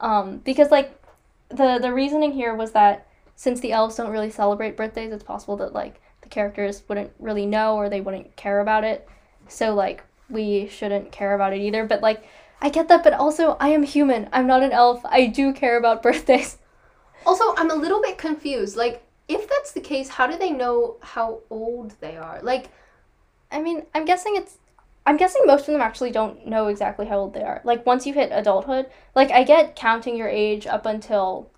[0.00, 1.00] Um, because like
[1.48, 5.56] the the reasoning here was that since the elves don't really celebrate birthdays, it's possible
[5.58, 9.08] that like the characters wouldn't really know or they wouldn't care about it.
[9.48, 11.84] So like we shouldn't care about it either.
[11.84, 12.24] But like
[12.60, 14.28] I get that, but also I am human.
[14.32, 15.00] I'm not an elf.
[15.04, 16.58] I do care about birthdays.
[17.24, 18.76] also, I'm a little bit confused.
[18.76, 22.40] Like, if that's the case, how do they know how old they are?
[22.42, 22.68] Like,
[23.50, 24.58] I mean, I'm guessing it's.
[25.08, 27.60] I'm guessing most of them actually don't know exactly how old they are.
[27.62, 31.48] Like, once you hit adulthood, like, I get counting your age up until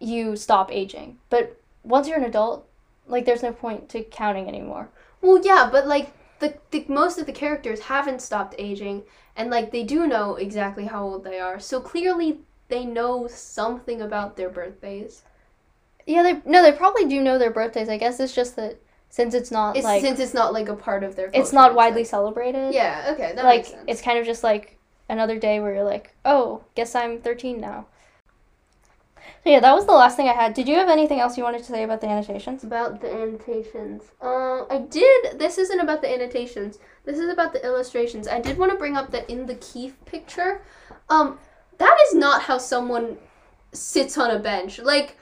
[0.00, 1.18] you stop aging.
[1.30, 2.66] But once you're an adult,
[3.06, 4.88] like, there's no point to counting anymore.
[5.20, 9.02] well, yeah, but like the, the most of the characters haven't stopped aging,
[9.36, 11.58] and like they do know exactly how old they are.
[11.60, 15.22] So clearly, they know something about their birthdays.
[16.06, 16.40] Yeah, they.
[16.44, 17.88] No, they probably do know their birthdays.
[17.88, 18.80] I guess it's just that
[19.10, 20.02] since it's not, It's like.
[20.02, 21.30] since it's not like a part of their.
[21.32, 22.74] it's not widely like- celebrated.
[22.74, 23.10] Yeah.
[23.14, 23.32] Okay.
[23.34, 23.84] That like, makes sense.
[23.86, 24.78] it's kind of just like
[25.08, 27.86] another day where you're like, oh, guess I'm 13 now.
[29.44, 30.52] So, yeah, that was the last thing I had.
[30.54, 32.64] Did you have anything else you wanted to say about the annotations?
[32.64, 34.02] about the annotations.
[34.20, 35.38] Um, I did.
[35.38, 36.78] This isn't about the annotations.
[37.04, 38.26] This is about the illustrations.
[38.28, 40.60] I did want to bring up that in the Keefe picture,
[41.08, 41.38] um,
[41.78, 43.16] that is not how someone
[43.72, 44.78] sits on a bench.
[44.80, 45.16] Like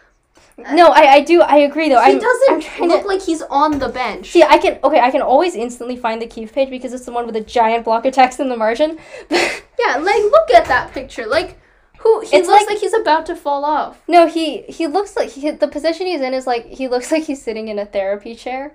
[0.72, 2.00] No, I, I do I agree though.
[2.02, 4.30] he I'm, doesn't I'm look to like he's on the bench.
[4.32, 4.42] see.
[4.42, 5.00] I can okay.
[5.00, 7.84] I can always instantly find the Keefe page because it's the one with a giant
[7.84, 8.98] block of text in the margin.
[9.30, 11.26] yeah, like look at that picture.
[11.26, 11.58] Like
[11.99, 12.20] who?
[12.20, 14.01] He It's looks like- like, he's about to fall off.
[14.09, 17.24] no, he he looks like he the position he's in is like he looks like
[17.24, 18.74] he's sitting in a therapy chair.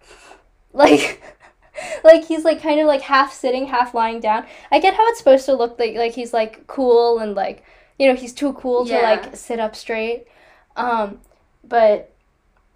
[0.72, 1.22] Like.
[2.02, 4.46] Like he's like kind of like half sitting, half lying down.
[4.72, 7.62] I get how it's supposed to look like like he's like cool and like
[7.98, 10.26] you know he's too cool to like sit up straight.
[10.74, 11.20] Um,
[11.62, 12.10] but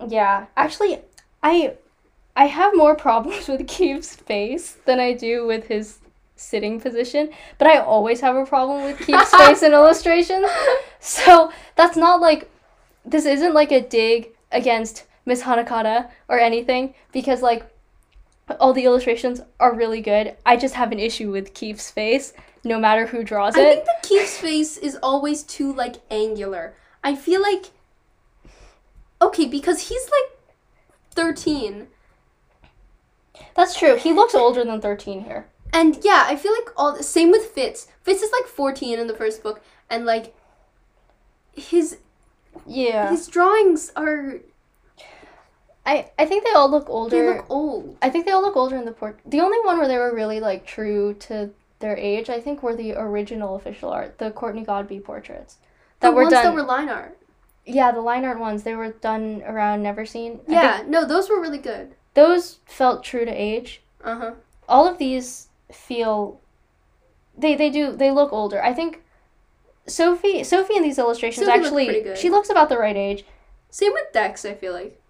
[0.07, 0.99] yeah, actually,
[1.43, 1.77] I
[2.37, 6.01] I have more problems with Keefe's face than I do with his
[6.41, 10.47] sitting position, but I always have a problem with Keefe's face in illustrations.
[10.99, 12.51] So that's not like
[13.05, 17.65] this isn't like a dig against Miss Hanakata or anything because like
[18.59, 20.37] all the illustrations are really good.
[20.45, 22.35] I just have an issue with Keefe's face,
[22.65, 23.61] no matter who draws it.
[23.61, 26.75] I think that Keefe's face is always too like angular.
[27.03, 27.71] I feel like
[29.23, 30.39] okay because he's like
[31.13, 31.87] thirteen,
[33.55, 33.97] That's true.
[33.97, 35.47] He looks older than 13 here.
[35.73, 37.89] And yeah, I feel like all the same with Fitz.
[38.03, 40.35] Fitz is like fourteen in the first book, and like
[41.53, 41.99] his
[42.67, 43.11] Yeah.
[43.11, 44.41] his drawings are
[45.87, 47.17] I, I think they all look older.
[47.17, 47.97] they look old.
[48.03, 49.19] I think they all look older in the port.
[49.25, 52.77] The only one where they were really like true to their age, I think, were
[52.77, 55.57] the original official art, the Courtney Godbey portraits
[56.01, 56.45] that the were ones done.
[56.45, 57.17] that were line art.
[57.65, 58.63] yeah, the line art ones.
[58.63, 60.35] They were done around Neverseen.
[60.35, 61.95] I think Yeah, no, those were really good.
[62.15, 63.83] those felt true to age.
[64.05, 64.33] Uh huh.
[64.69, 66.41] All of these feel.
[67.37, 68.63] They they do they look older.
[68.63, 69.03] I think.
[69.87, 72.17] Sophie Sophie in these illustrations Sophie actually good.
[72.19, 73.25] she looks about the right age.
[73.71, 74.45] Same with Dex.
[74.45, 75.01] I feel like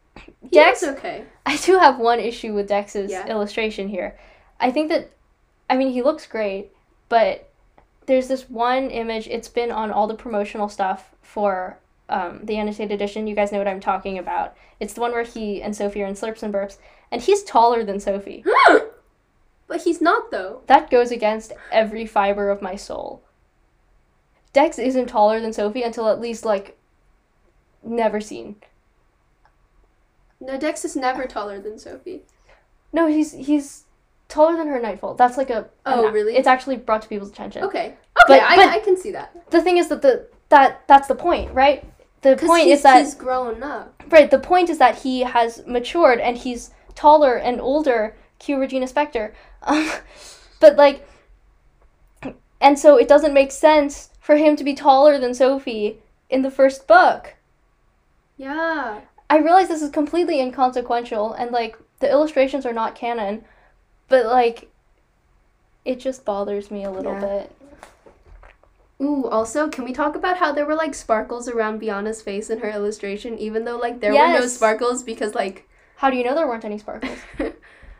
[0.50, 1.24] Dex looks okay.
[1.44, 3.26] I do have one issue with Dex's Yeah.
[3.26, 4.16] illustration here.
[4.58, 5.10] I think that,
[5.68, 6.70] I mean, he looks great,
[7.08, 7.48] but
[8.06, 9.26] there's this one image.
[9.28, 13.26] It's been on all the promotional stuff for um, the annotated edition.
[13.26, 14.56] You guys know what I'm talking about.
[14.78, 16.78] It's the one where he and Sophie are in Slurps and Burps,
[17.10, 18.44] and he's taller than Sophie.
[19.70, 20.60] but he's not though.
[20.66, 23.22] That goes against every fiber of my soul.
[24.52, 26.76] Dex isn't taller than Sophie until at least like
[27.86, 28.56] Neverseen.
[30.40, 32.22] No, Dex is never taller than Sophie.
[32.92, 33.84] No, he's he's
[34.28, 35.14] taller than her Nightfall.
[35.14, 36.36] That's like a Oh, an- really?
[36.36, 37.62] It's actually brought to people's attention.
[37.64, 37.86] Okay.
[37.86, 37.94] Okay,
[38.26, 39.50] But- I, but- I can see that.
[39.50, 41.84] The thing is that the that that's the point, right?
[42.22, 44.02] The point is that he's grown up.
[44.10, 44.30] right.
[44.30, 48.16] The point is that he has matured and he's taller and older.
[48.40, 49.32] Q Regina Spektor,
[49.62, 49.90] um,
[50.60, 51.06] but like,
[52.60, 55.98] and so it doesn't make sense for him to be taller than Sophie
[56.28, 57.34] in the first book.
[58.36, 59.00] Yeah.
[59.28, 63.44] I realize this is completely inconsequential and like the illustrations are not canon,
[64.08, 64.70] but like
[65.84, 67.20] it just bothers me a little Yeah.
[67.20, 67.56] bit.
[69.02, 72.58] Ooh, also, can we talk about how there were like sparkles around Biana's face in
[72.58, 75.66] her illustration, even though like there were no sparkles because like.
[75.96, 77.18] How do you know there weren't any sparkles?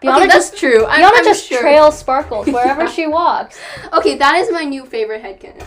[0.09, 0.87] okay, that's just true.
[0.87, 1.61] I'm, Biana I'm just sure.
[1.61, 2.91] trails sparkles wherever Yeah.
[2.91, 3.61] she walks.
[3.93, 5.67] Okay, that is my new favorite headcanon.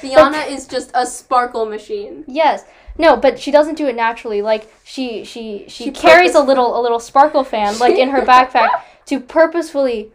[0.00, 2.24] Biana is just a sparkle machine.
[2.26, 2.64] yes.
[2.98, 4.42] No, but she doesn't do it naturally.
[4.42, 8.20] Like she she she, She carries a little a little sparkle fan like in her
[8.26, 8.68] backpack
[9.06, 10.12] to purposefully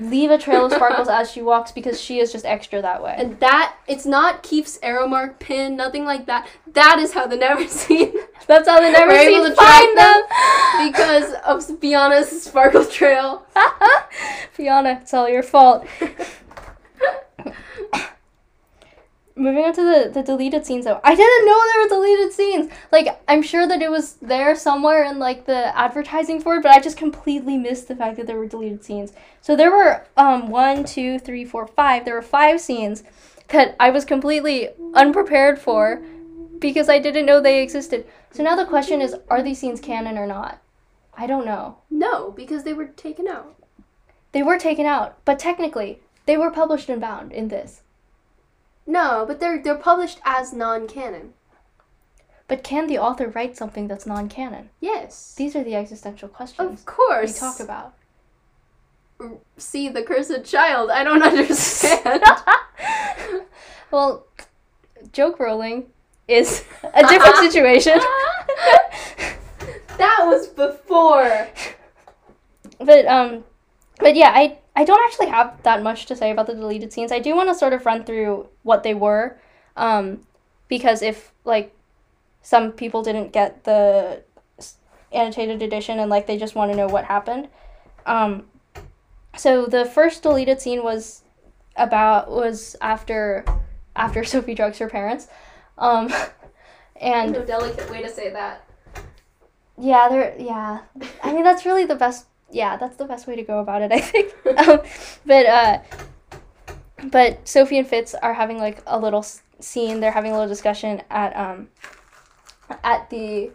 [0.00, 3.14] leave a trail of sparkles as she walks because she is just extra that way.
[3.18, 6.46] And that it's not Keefe's arrow mark pin, nothing like that.
[6.74, 8.12] That is how the Neverseen
[8.46, 10.84] That's how the never were see able to find track them.
[11.50, 13.46] Of Biana's sparkle trail.
[14.52, 15.86] Fiona, it's all your fault.
[19.36, 21.00] Moving on to the, the deleted scenes though.
[21.02, 22.70] I didn't know there were deleted scenes.
[22.92, 26.72] Like I'm sure that it was there somewhere in like the advertising for it, but
[26.72, 29.12] I just completely missed the fact that there were deleted scenes.
[29.40, 32.04] So there were um one, two, three, four, five.
[32.04, 33.02] There were five scenes
[33.48, 36.02] that I was completely unprepared for
[36.58, 38.06] because I didn't know they existed.
[38.32, 40.60] So now the question is, are these scenes canon or not?
[41.20, 41.76] I don't know.
[41.90, 43.54] No, because they were taken out.
[44.32, 47.82] They were taken out, but technically, they were published and bound in this.
[48.86, 51.34] No, but they're they're published as non-canon.
[52.48, 54.70] But can the author write something that's non canon?
[54.80, 55.34] Yes.
[55.36, 57.34] These are the existential questions of course.
[57.34, 57.92] we talk about.
[59.58, 60.88] See the cursed child.
[60.90, 62.22] I don't understand.
[63.90, 64.26] well,
[65.12, 65.90] JK Rowling
[66.26, 66.64] is
[66.94, 68.00] a different situation.
[69.98, 71.48] That was before.
[72.78, 73.44] but um
[73.98, 77.12] but yeah, I I don't actually have that much to say about the deleted scenes.
[77.12, 79.38] I do want to sort of run through what they were
[79.76, 80.20] um
[80.68, 81.74] because if like
[82.42, 84.22] some people didn't get the
[85.12, 87.48] annotated edition and like they just want to know what happened.
[88.06, 88.46] Um
[89.36, 91.22] so the first deleted scene was
[91.76, 93.44] about was after
[93.96, 95.28] after Sophie drugs her parents.
[95.76, 96.12] Um
[96.96, 98.64] and no delicate way to say that.
[99.80, 100.34] Yeah, there.
[100.38, 100.80] Yeah,
[101.22, 102.26] I mean that's really the best.
[102.50, 104.34] Yeah, that's the best way to go about it, I think.
[104.68, 104.80] um,
[105.24, 105.78] but uh,
[107.04, 109.24] but Sophie and Fitz are having like a little
[109.58, 110.00] scene.
[110.00, 111.68] They're having a little discussion at um
[112.84, 113.52] at the.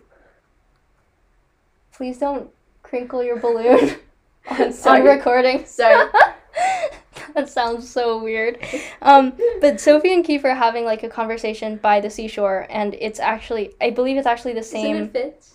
[1.94, 2.50] Please don't
[2.82, 3.98] crinkle your balloon
[4.50, 5.66] on, on recording.
[5.66, 6.10] Sorry.
[7.36, 8.58] that sounds so weird.
[9.02, 13.20] Um, but Sophie and Keefe are having like a conversation by the seashore, and it's
[13.20, 14.96] actually I believe it's actually the same.
[14.96, 15.55] Isn't it Fitz?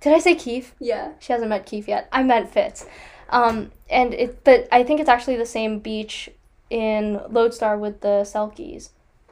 [0.00, 0.74] Did I say Keefe?
[0.78, 1.12] Yeah.
[1.18, 2.08] She hasn't met Keefe yet.
[2.12, 2.86] I meant Fitz.
[3.28, 6.30] Um, and it, but I think it's actually the same beach
[6.70, 8.90] in Lodestar with the Selkies.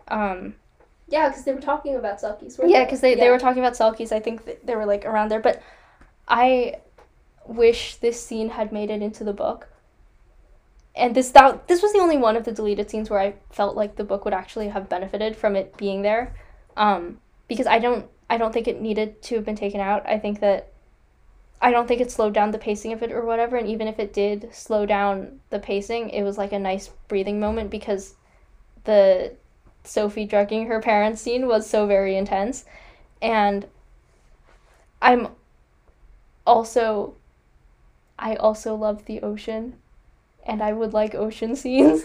[0.08, 0.54] Um,
[1.08, 2.58] Yeah, because they were talking about Selkies.
[2.66, 4.12] yeah, because they, they were talking about Selkies.
[4.12, 5.40] I think they were like around there.
[5.40, 5.62] But
[6.26, 6.76] I
[7.46, 9.68] wish this scene had made it into the book.
[10.94, 13.76] And this that this was the only one of the deleted scenes where I felt
[13.76, 16.34] like the book would actually have benefited from it being there,
[16.76, 20.06] um, because I don't I don't think it needed to have been taken out.
[20.06, 20.72] I think that
[21.60, 23.56] I don't think it slowed down the pacing of it or whatever.
[23.56, 27.40] And even if it did slow down the pacing, it was like a nice breathing
[27.40, 28.14] moment because
[28.84, 29.34] the
[29.82, 32.64] Sophie drugging her parents scene was so very intense.
[33.20, 33.66] And
[35.02, 35.28] I'm
[36.46, 37.14] also
[38.18, 39.76] I also love the ocean
[40.44, 42.04] and I would like ocean scenes.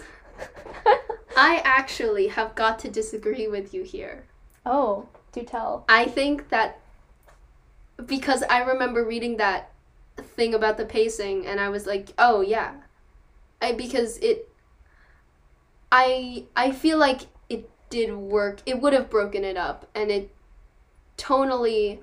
[1.36, 4.24] I actually have got to disagree with you here.
[4.64, 5.84] oh, do tell.
[5.88, 6.80] I think that
[8.06, 9.72] because I remember reading that
[10.16, 12.74] thing about the pacing and I was like, "Oh yeah."
[13.60, 14.48] I because it
[15.90, 18.60] I I feel like it did work.
[18.66, 20.30] It would have broken it up and it
[21.16, 22.00] tonally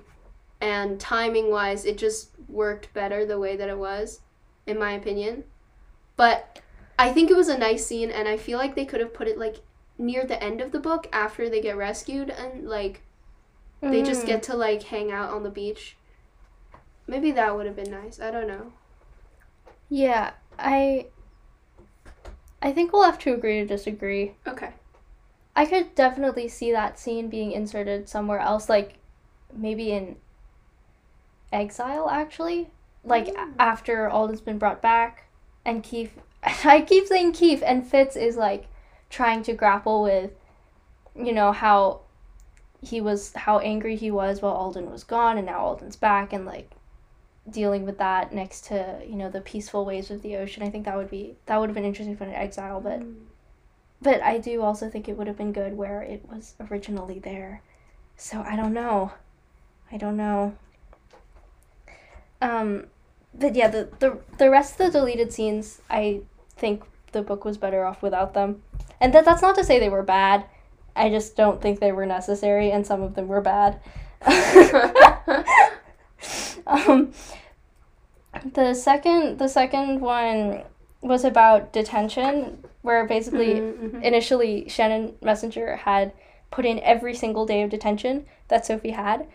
[0.60, 4.20] and timing wise it just worked better the way that it was
[4.66, 5.44] in my opinion.
[6.16, 6.60] But
[6.98, 9.28] I think it was a nice scene and I feel like they could have put
[9.28, 9.56] it like
[9.98, 13.02] near the end of the book after they get rescued and like
[13.82, 14.26] they just Mm.
[14.26, 15.96] get to like hang out on the beach.
[17.06, 18.20] Maybe that would have been nice.
[18.20, 18.72] I don't know.
[19.88, 21.06] Yeah, I
[22.62, 24.36] I think we'll have to agree to disagree.
[24.46, 24.70] Okay.
[25.56, 28.94] I could definitely see that scene being inserted somewhere else, like
[29.52, 30.16] maybe in
[31.52, 32.70] exile, actually.
[33.04, 33.54] Like Mm.
[33.58, 35.24] after Alden's been brought back,
[35.64, 36.16] and Keefe.
[36.64, 38.68] I keep saying Keefe, and Fitz is like
[39.10, 40.30] trying to grapple with,
[41.16, 42.01] you know, how
[42.82, 46.44] he was, how angry he was while Alden was gone, and now Alden's back, and
[46.44, 46.72] like
[47.50, 50.62] dealing with that next to you know the peaceful waves of the ocean.
[50.62, 53.14] I think that would be that would have been interesting for an exile, but Mm.
[54.00, 57.62] but I do also think it would have been good where it was originally there.
[58.16, 59.12] So I don't know.
[59.90, 60.54] I don't know.
[62.40, 62.86] Um,
[63.34, 66.22] but yeah, the, the the rest of the deleted scenes, I
[66.56, 68.62] think the book was better off without them.
[69.00, 70.44] And that that's not to say they were bad.
[70.94, 73.80] I just don't think they were necessary, and some of them were bad.
[76.66, 77.12] um,
[78.52, 80.62] the second the second one
[81.00, 84.02] was about detention, where basically Mhm, mhm.
[84.02, 86.12] initially Shannon Messenger had
[86.50, 89.26] put in every single day of detention that Sophie had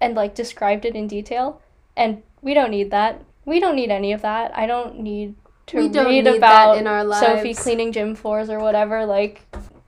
[0.00, 1.60] and like described it in detail.
[1.96, 3.22] And we don't need that.
[3.46, 4.56] We don't need any of that.
[4.56, 9.06] I don't need to read about in our Sophie cleaning gym floors or whatever.
[9.06, 9.42] Like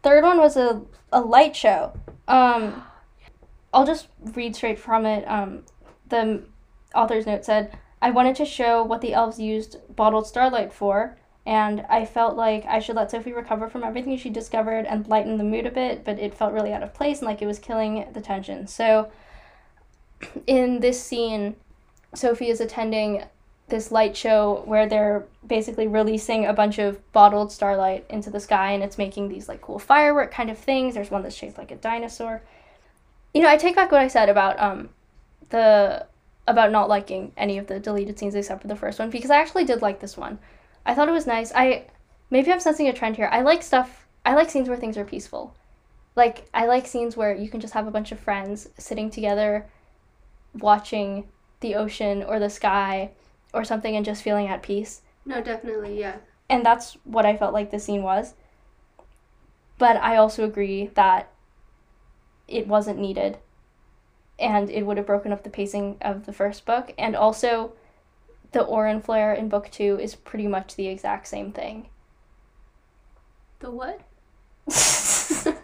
[0.06, 0.82] third one was a,
[1.12, 1.92] a light show.
[2.28, 2.84] Um
[3.74, 5.24] I'll just read straight from it.
[5.24, 5.64] Um
[6.08, 6.44] the
[6.94, 11.84] author's note said, I wanted to show what the elves used bottled starlight for, and
[11.88, 15.44] I felt like I should let Sophie recover from everything she discovered and lighten the
[15.44, 18.06] mood a bit, but it felt really out of place and like it was killing
[18.12, 18.68] the tension.
[18.68, 19.10] So,
[20.46, 21.56] in this scene,
[22.14, 23.24] Sophie is attending
[23.68, 28.72] this light show where they're basically releasing a bunch of bottled starlight into the sky
[28.72, 30.94] and it's making these like cool firework kind of things.
[30.94, 32.42] There's one that's shaped like a dinosaur.
[33.34, 34.90] You know, I take back what I said about um
[35.50, 36.06] the
[36.46, 39.38] about not liking any of the deleted scenes except for the first one because I
[39.38, 40.38] actually did like this one.
[40.84, 41.52] I thought it was nice.
[41.52, 41.86] I
[42.30, 43.28] maybe I'm sensing a trend here.
[43.32, 44.06] I like stuff.
[44.24, 45.56] I like scenes where things are peaceful.
[46.14, 49.66] Like I like scenes where you can just have a bunch of friends sitting together
[50.54, 51.26] watching
[51.60, 53.10] the ocean or the sky
[53.56, 55.02] or something and just feeling at peace.
[55.24, 56.16] No, definitely, yeah.
[56.48, 58.34] And that's what I felt like the scene was.
[59.78, 61.28] But I also agree that
[62.46, 63.38] it wasn't needed
[64.38, 66.92] and it would have broken up the pacing of the first book.
[66.98, 67.72] And also,
[68.52, 71.88] the Orin flare in book two is pretty much the exact same thing.
[73.60, 74.02] The what?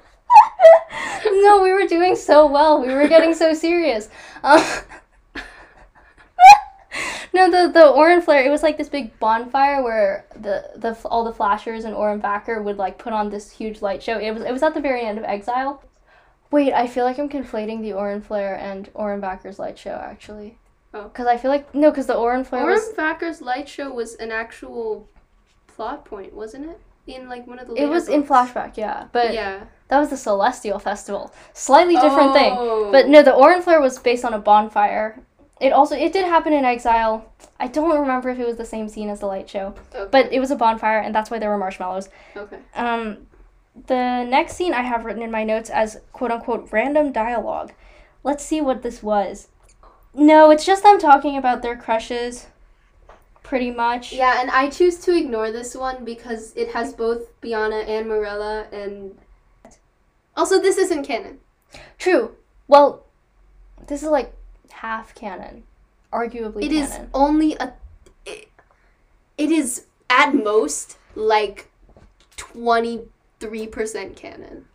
[1.24, 2.80] no, we were doing so well.
[2.80, 4.08] We were getting so serious.
[4.44, 4.60] Um,
[7.32, 8.44] no, the the Orin flare.
[8.44, 12.62] It was like this big bonfire where the the all the flashers and Orin Vacker
[12.62, 14.18] would like put on this huge light show.
[14.18, 15.82] It was it was at the very end of Exile.
[16.50, 20.58] Wait, I feel like I'm conflating the Orin flare and Orin Backer's light show actually.
[20.94, 21.04] Oh.
[21.04, 24.14] Because I feel like no, because the Orin flare Orm was Vacker's light show was
[24.16, 25.08] an actual
[25.66, 26.80] plot point, wasn't it?
[27.06, 29.08] In like one of the it was in flashback, yeah.
[29.10, 29.64] But yeah.
[29.88, 32.54] that was the Celestial Festival, slightly different thing.
[32.56, 32.92] Oh.
[32.92, 35.20] But no, the Orin Flare was based on a bonfire.
[35.62, 37.32] It also it did happen in Exile.
[37.60, 40.08] I don't remember if it was the same scene as the light show, Okay.
[40.10, 42.08] but it was a bonfire, and that's why there were marshmallows.
[42.36, 42.58] okay.
[42.74, 43.26] Um,
[43.86, 47.72] the next scene I have written in my notes as quote unquote random dialogue.
[48.24, 49.48] Let's see what this was.
[50.14, 52.48] No, it's just them talking about their crushes.
[53.42, 54.12] pretty much.
[54.12, 58.66] Yeah, and I choose to ignore this one because it has both Biana and Marella,
[58.72, 59.16] and
[60.36, 61.38] also this isn't canon.
[61.98, 62.32] True.
[62.68, 63.04] Well,
[63.86, 64.32] this is like
[64.72, 65.64] half canon,
[66.12, 66.64] arguably.
[66.64, 67.10] It is canon.
[67.14, 67.72] only a.
[68.26, 68.48] It,
[69.38, 71.68] it is at most like
[72.36, 73.02] twenty
[73.40, 74.66] three percent canon.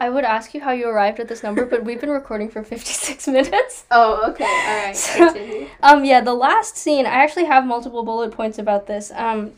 [0.00, 2.64] I would ask you how you arrived at this number, but we've been recording for
[2.64, 3.84] 56 minutes.
[3.90, 4.44] Oh, okay.
[4.44, 4.96] All right.
[4.96, 9.12] So- Um, yeah, the last scene, I actually have multiple bullet points about this.
[9.14, 9.52] Um,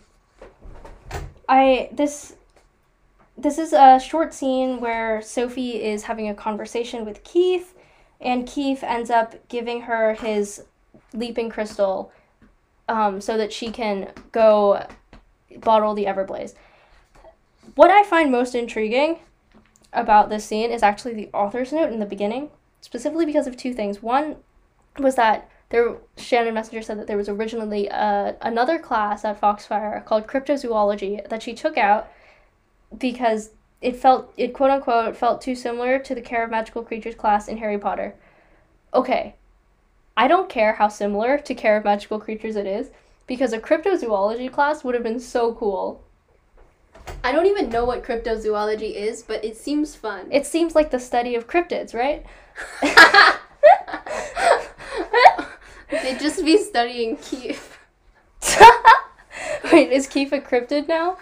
[1.49, 2.35] I, this,
[3.39, 7.73] this is a short scene where Sophie is having a conversation with Keefe,
[8.25, 10.65] and Keefe ends up giving her his
[11.13, 12.11] leaping crystal,
[12.89, 14.87] um, so that she can go
[15.59, 16.55] bottle the Everblaze.
[17.75, 19.21] What I find most intriguing
[19.93, 22.51] about this scene is actually the author's note in the beginning,
[22.81, 24.03] specifically because of two things.
[24.03, 24.37] One
[24.99, 30.05] was that there Shannon Messenger said that there was originally uh, another class at Foxfire
[30.05, 32.09] called cryptozoology that she took out
[32.97, 33.51] because
[33.85, 37.49] it felt it quote unquote felt too similar to the care of magical creatures class
[37.49, 38.15] in Harry Potter.
[38.95, 39.35] Okay.
[40.17, 42.91] I don't care how similar to care of magical creatures it is
[43.27, 46.03] because a cryptozoology class would have been so cool.
[47.23, 50.29] I don't even know what cryptozoology is, but it seems fun.
[50.31, 52.25] It seems like the study of cryptids, right?
[55.91, 57.79] They'd just be studying Keefe.
[59.73, 61.19] Wait, is Keefe a cryptid now?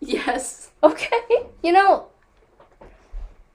[0.00, 0.70] Yes.
[0.82, 1.20] Okay.
[1.62, 2.06] You know,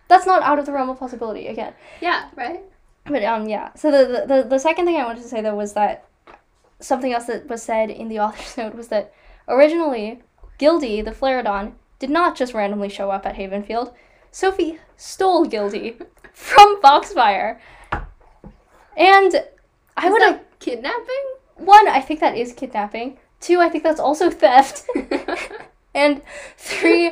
[0.07, 1.73] that's not out of the realm of possibility again.
[2.01, 2.61] Yeah, right?
[3.05, 3.73] But um, yeah.
[3.75, 6.05] So the, the the second thing I wanted to say though was that
[6.79, 9.13] something else that was said in the author's note was that
[9.47, 10.21] originally
[10.57, 13.93] Gildy the Flareadon did not just randomly show up at Havenfield.
[14.31, 15.97] Sophie stole Gildy
[16.33, 17.59] from Foxfire,
[18.97, 19.43] and
[19.97, 21.25] I Is would have kidnapping?
[21.57, 21.87] one.
[21.87, 23.17] I think that is kidnapping.
[23.39, 23.59] Two.
[23.59, 24.85] I think that's also theft.
[25.99, 26.21] And
[26.55, 27.11] three,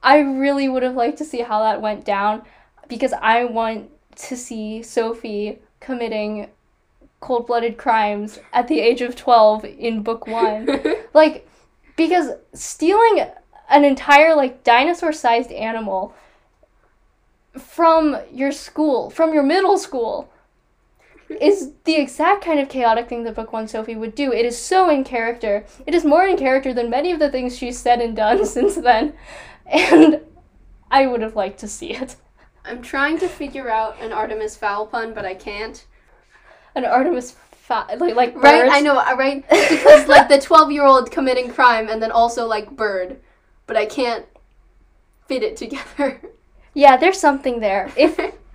[0.00, 2.42] I really would have liked to see how that went down
[2.86, 3.90] because I want
[4.28, 6.48] to see Sophie committing
[7.18, 10.68] cold blooded crimes at the age of 12 in book one.
[11.14, 11.48] like,
[11.96, 13.26] because stealing
[13.68, 16.14] an entire, like, dinosaur sized animal
[17.58, 20.30] from your school, from your middle school,
[21.28, 24.32] is the exact kind of chaotic thing that book one Sophie would do.
[24.32, 25.64] It is so in character.
[25.86, 28.76] It is more in character than many of the things she's said and done since
[28.76, 29.14] then.
[29.66, 30.20] And
[30.90, 32.16] I would have liked to see it.
[32.64, 35.84] I'm trying to figure out an Artemis fowl pun, but I can't.
[36.74, 38.68] An Artemis fa- like like Right?
[38.70, 39.44] I know, uh, right?
[39.68, 43.20] Because like the 12 year old committing crime and then also like bird,
[43.66, 44.26] but I can't
[45.26, 46.20] fit it together.
[46.74, 47.90] Yeah, there's something there.
[47.96, 48.18] If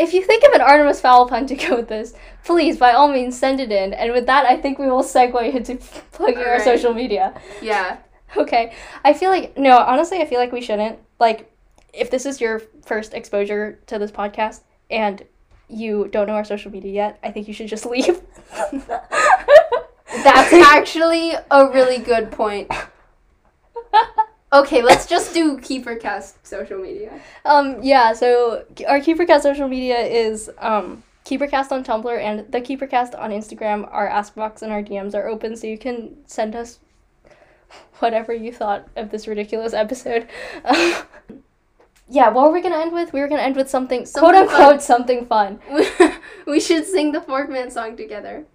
[0.00, 3.12] if you think of an Artemis fowl pun to go with this, please by all
[3.12, 3.92] means send it in.
[3.92, 5.76] And with that, I think we will segue into
[6.12, 7.38] plugging our social media.
[7.62, 7.98] yeah.
[8.36, 8.72] Okay.
[9.04, 10.98] I feel like no, honestly, I feel like we shouldn't.
[11.18, 11.52] Like
[11.92, 15.22] if this is your first exposure to this podcast and
[15.68, 18.20] you don't know our social media yet, I think you should just leave.
[20.12, 22.70] That's actually a really good point.
[24.52, 27.20] Okay, let's just do KeeperCast social media.
[27.44, 33.16] um yeah, so our KeeperCast social media is um KeeperCast on Tumblr and the KeeperCast
[33.18, 33.88] on Instagram.
[33.92, 36.80] Our Ask Box and our DMs are open, so you can send us
[38.00, 40.26] whatever you thought of this ridiculous episode.
[42.08, 43.12] yeah, what were we gonna end with?
[43.12, 44.80] We were gonna end with something, Something quote unquote fun.
[44.80, 45.60] something fun.
[46.46, 48.46] we should sing the Forkman song together.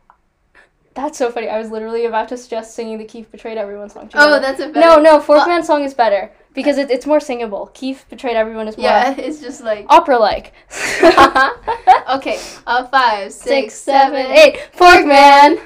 [0.95, 1.49] That's so funny.
[1.49, 4.09] I was literally about to suggest singing the Keefe Betrayed Everyone song.
[4.13, 4.79] Oh, that's a better.
[4.79, 7.69] no, no, Forkman song is better because it, it's more singable.
[7.73, 9.85] Keefe Betrayed Everyone is more Yeah, it's just like.
[9.89, 10.53] opera like.
[12.09, 14.69] okay, uh, five, Six, seven, eight.
[14.73, 15.61] Forkman!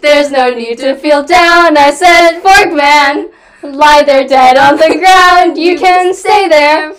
[0.00, 1.76] There's no need to feel down.
[1.78, 3.32] I said, Forkman!
[3.62, 5.56] Lie there dead on the ground.
[5.56, 6.92] You can stay there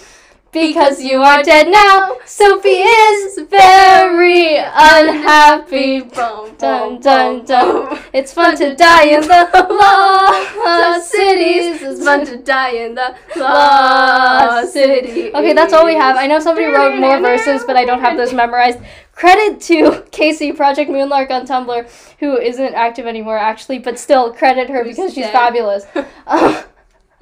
[0.54, 2.18] because you are dead now.
[2.26, 6.02] Sophie is very unhappy.
[6.02, 8.00] Boom, Dun dun dun.
[8.14, 11.82] It's fun to die in the lost cities.
[11.82, 15.34] It's fun to die in the lost city.
[15.34, 16.16] Okay, that's all we have.
[16.16, 18.80] I know somebody wrote more verses, but I don't have those memorized.
[19.12, 24.70] Credit to Casey, Project Moonlark on Tumblr, who isn't active anymore actually, but still credit
[24.70, 25.86] her because she's fabulous.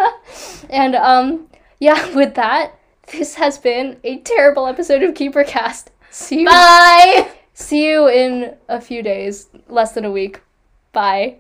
[0.70, 1.48] And um,
[1.80, 2.74] yeah, with that,
[3.12, 5.88] this has been a terrible episode of KeeperCast.
[6.10, 6.46] See you.
[6.46, 7.32] Bye.
[7.54, 10.42] See you in a few days, less than a week.
[10.92, 11.38] Bye.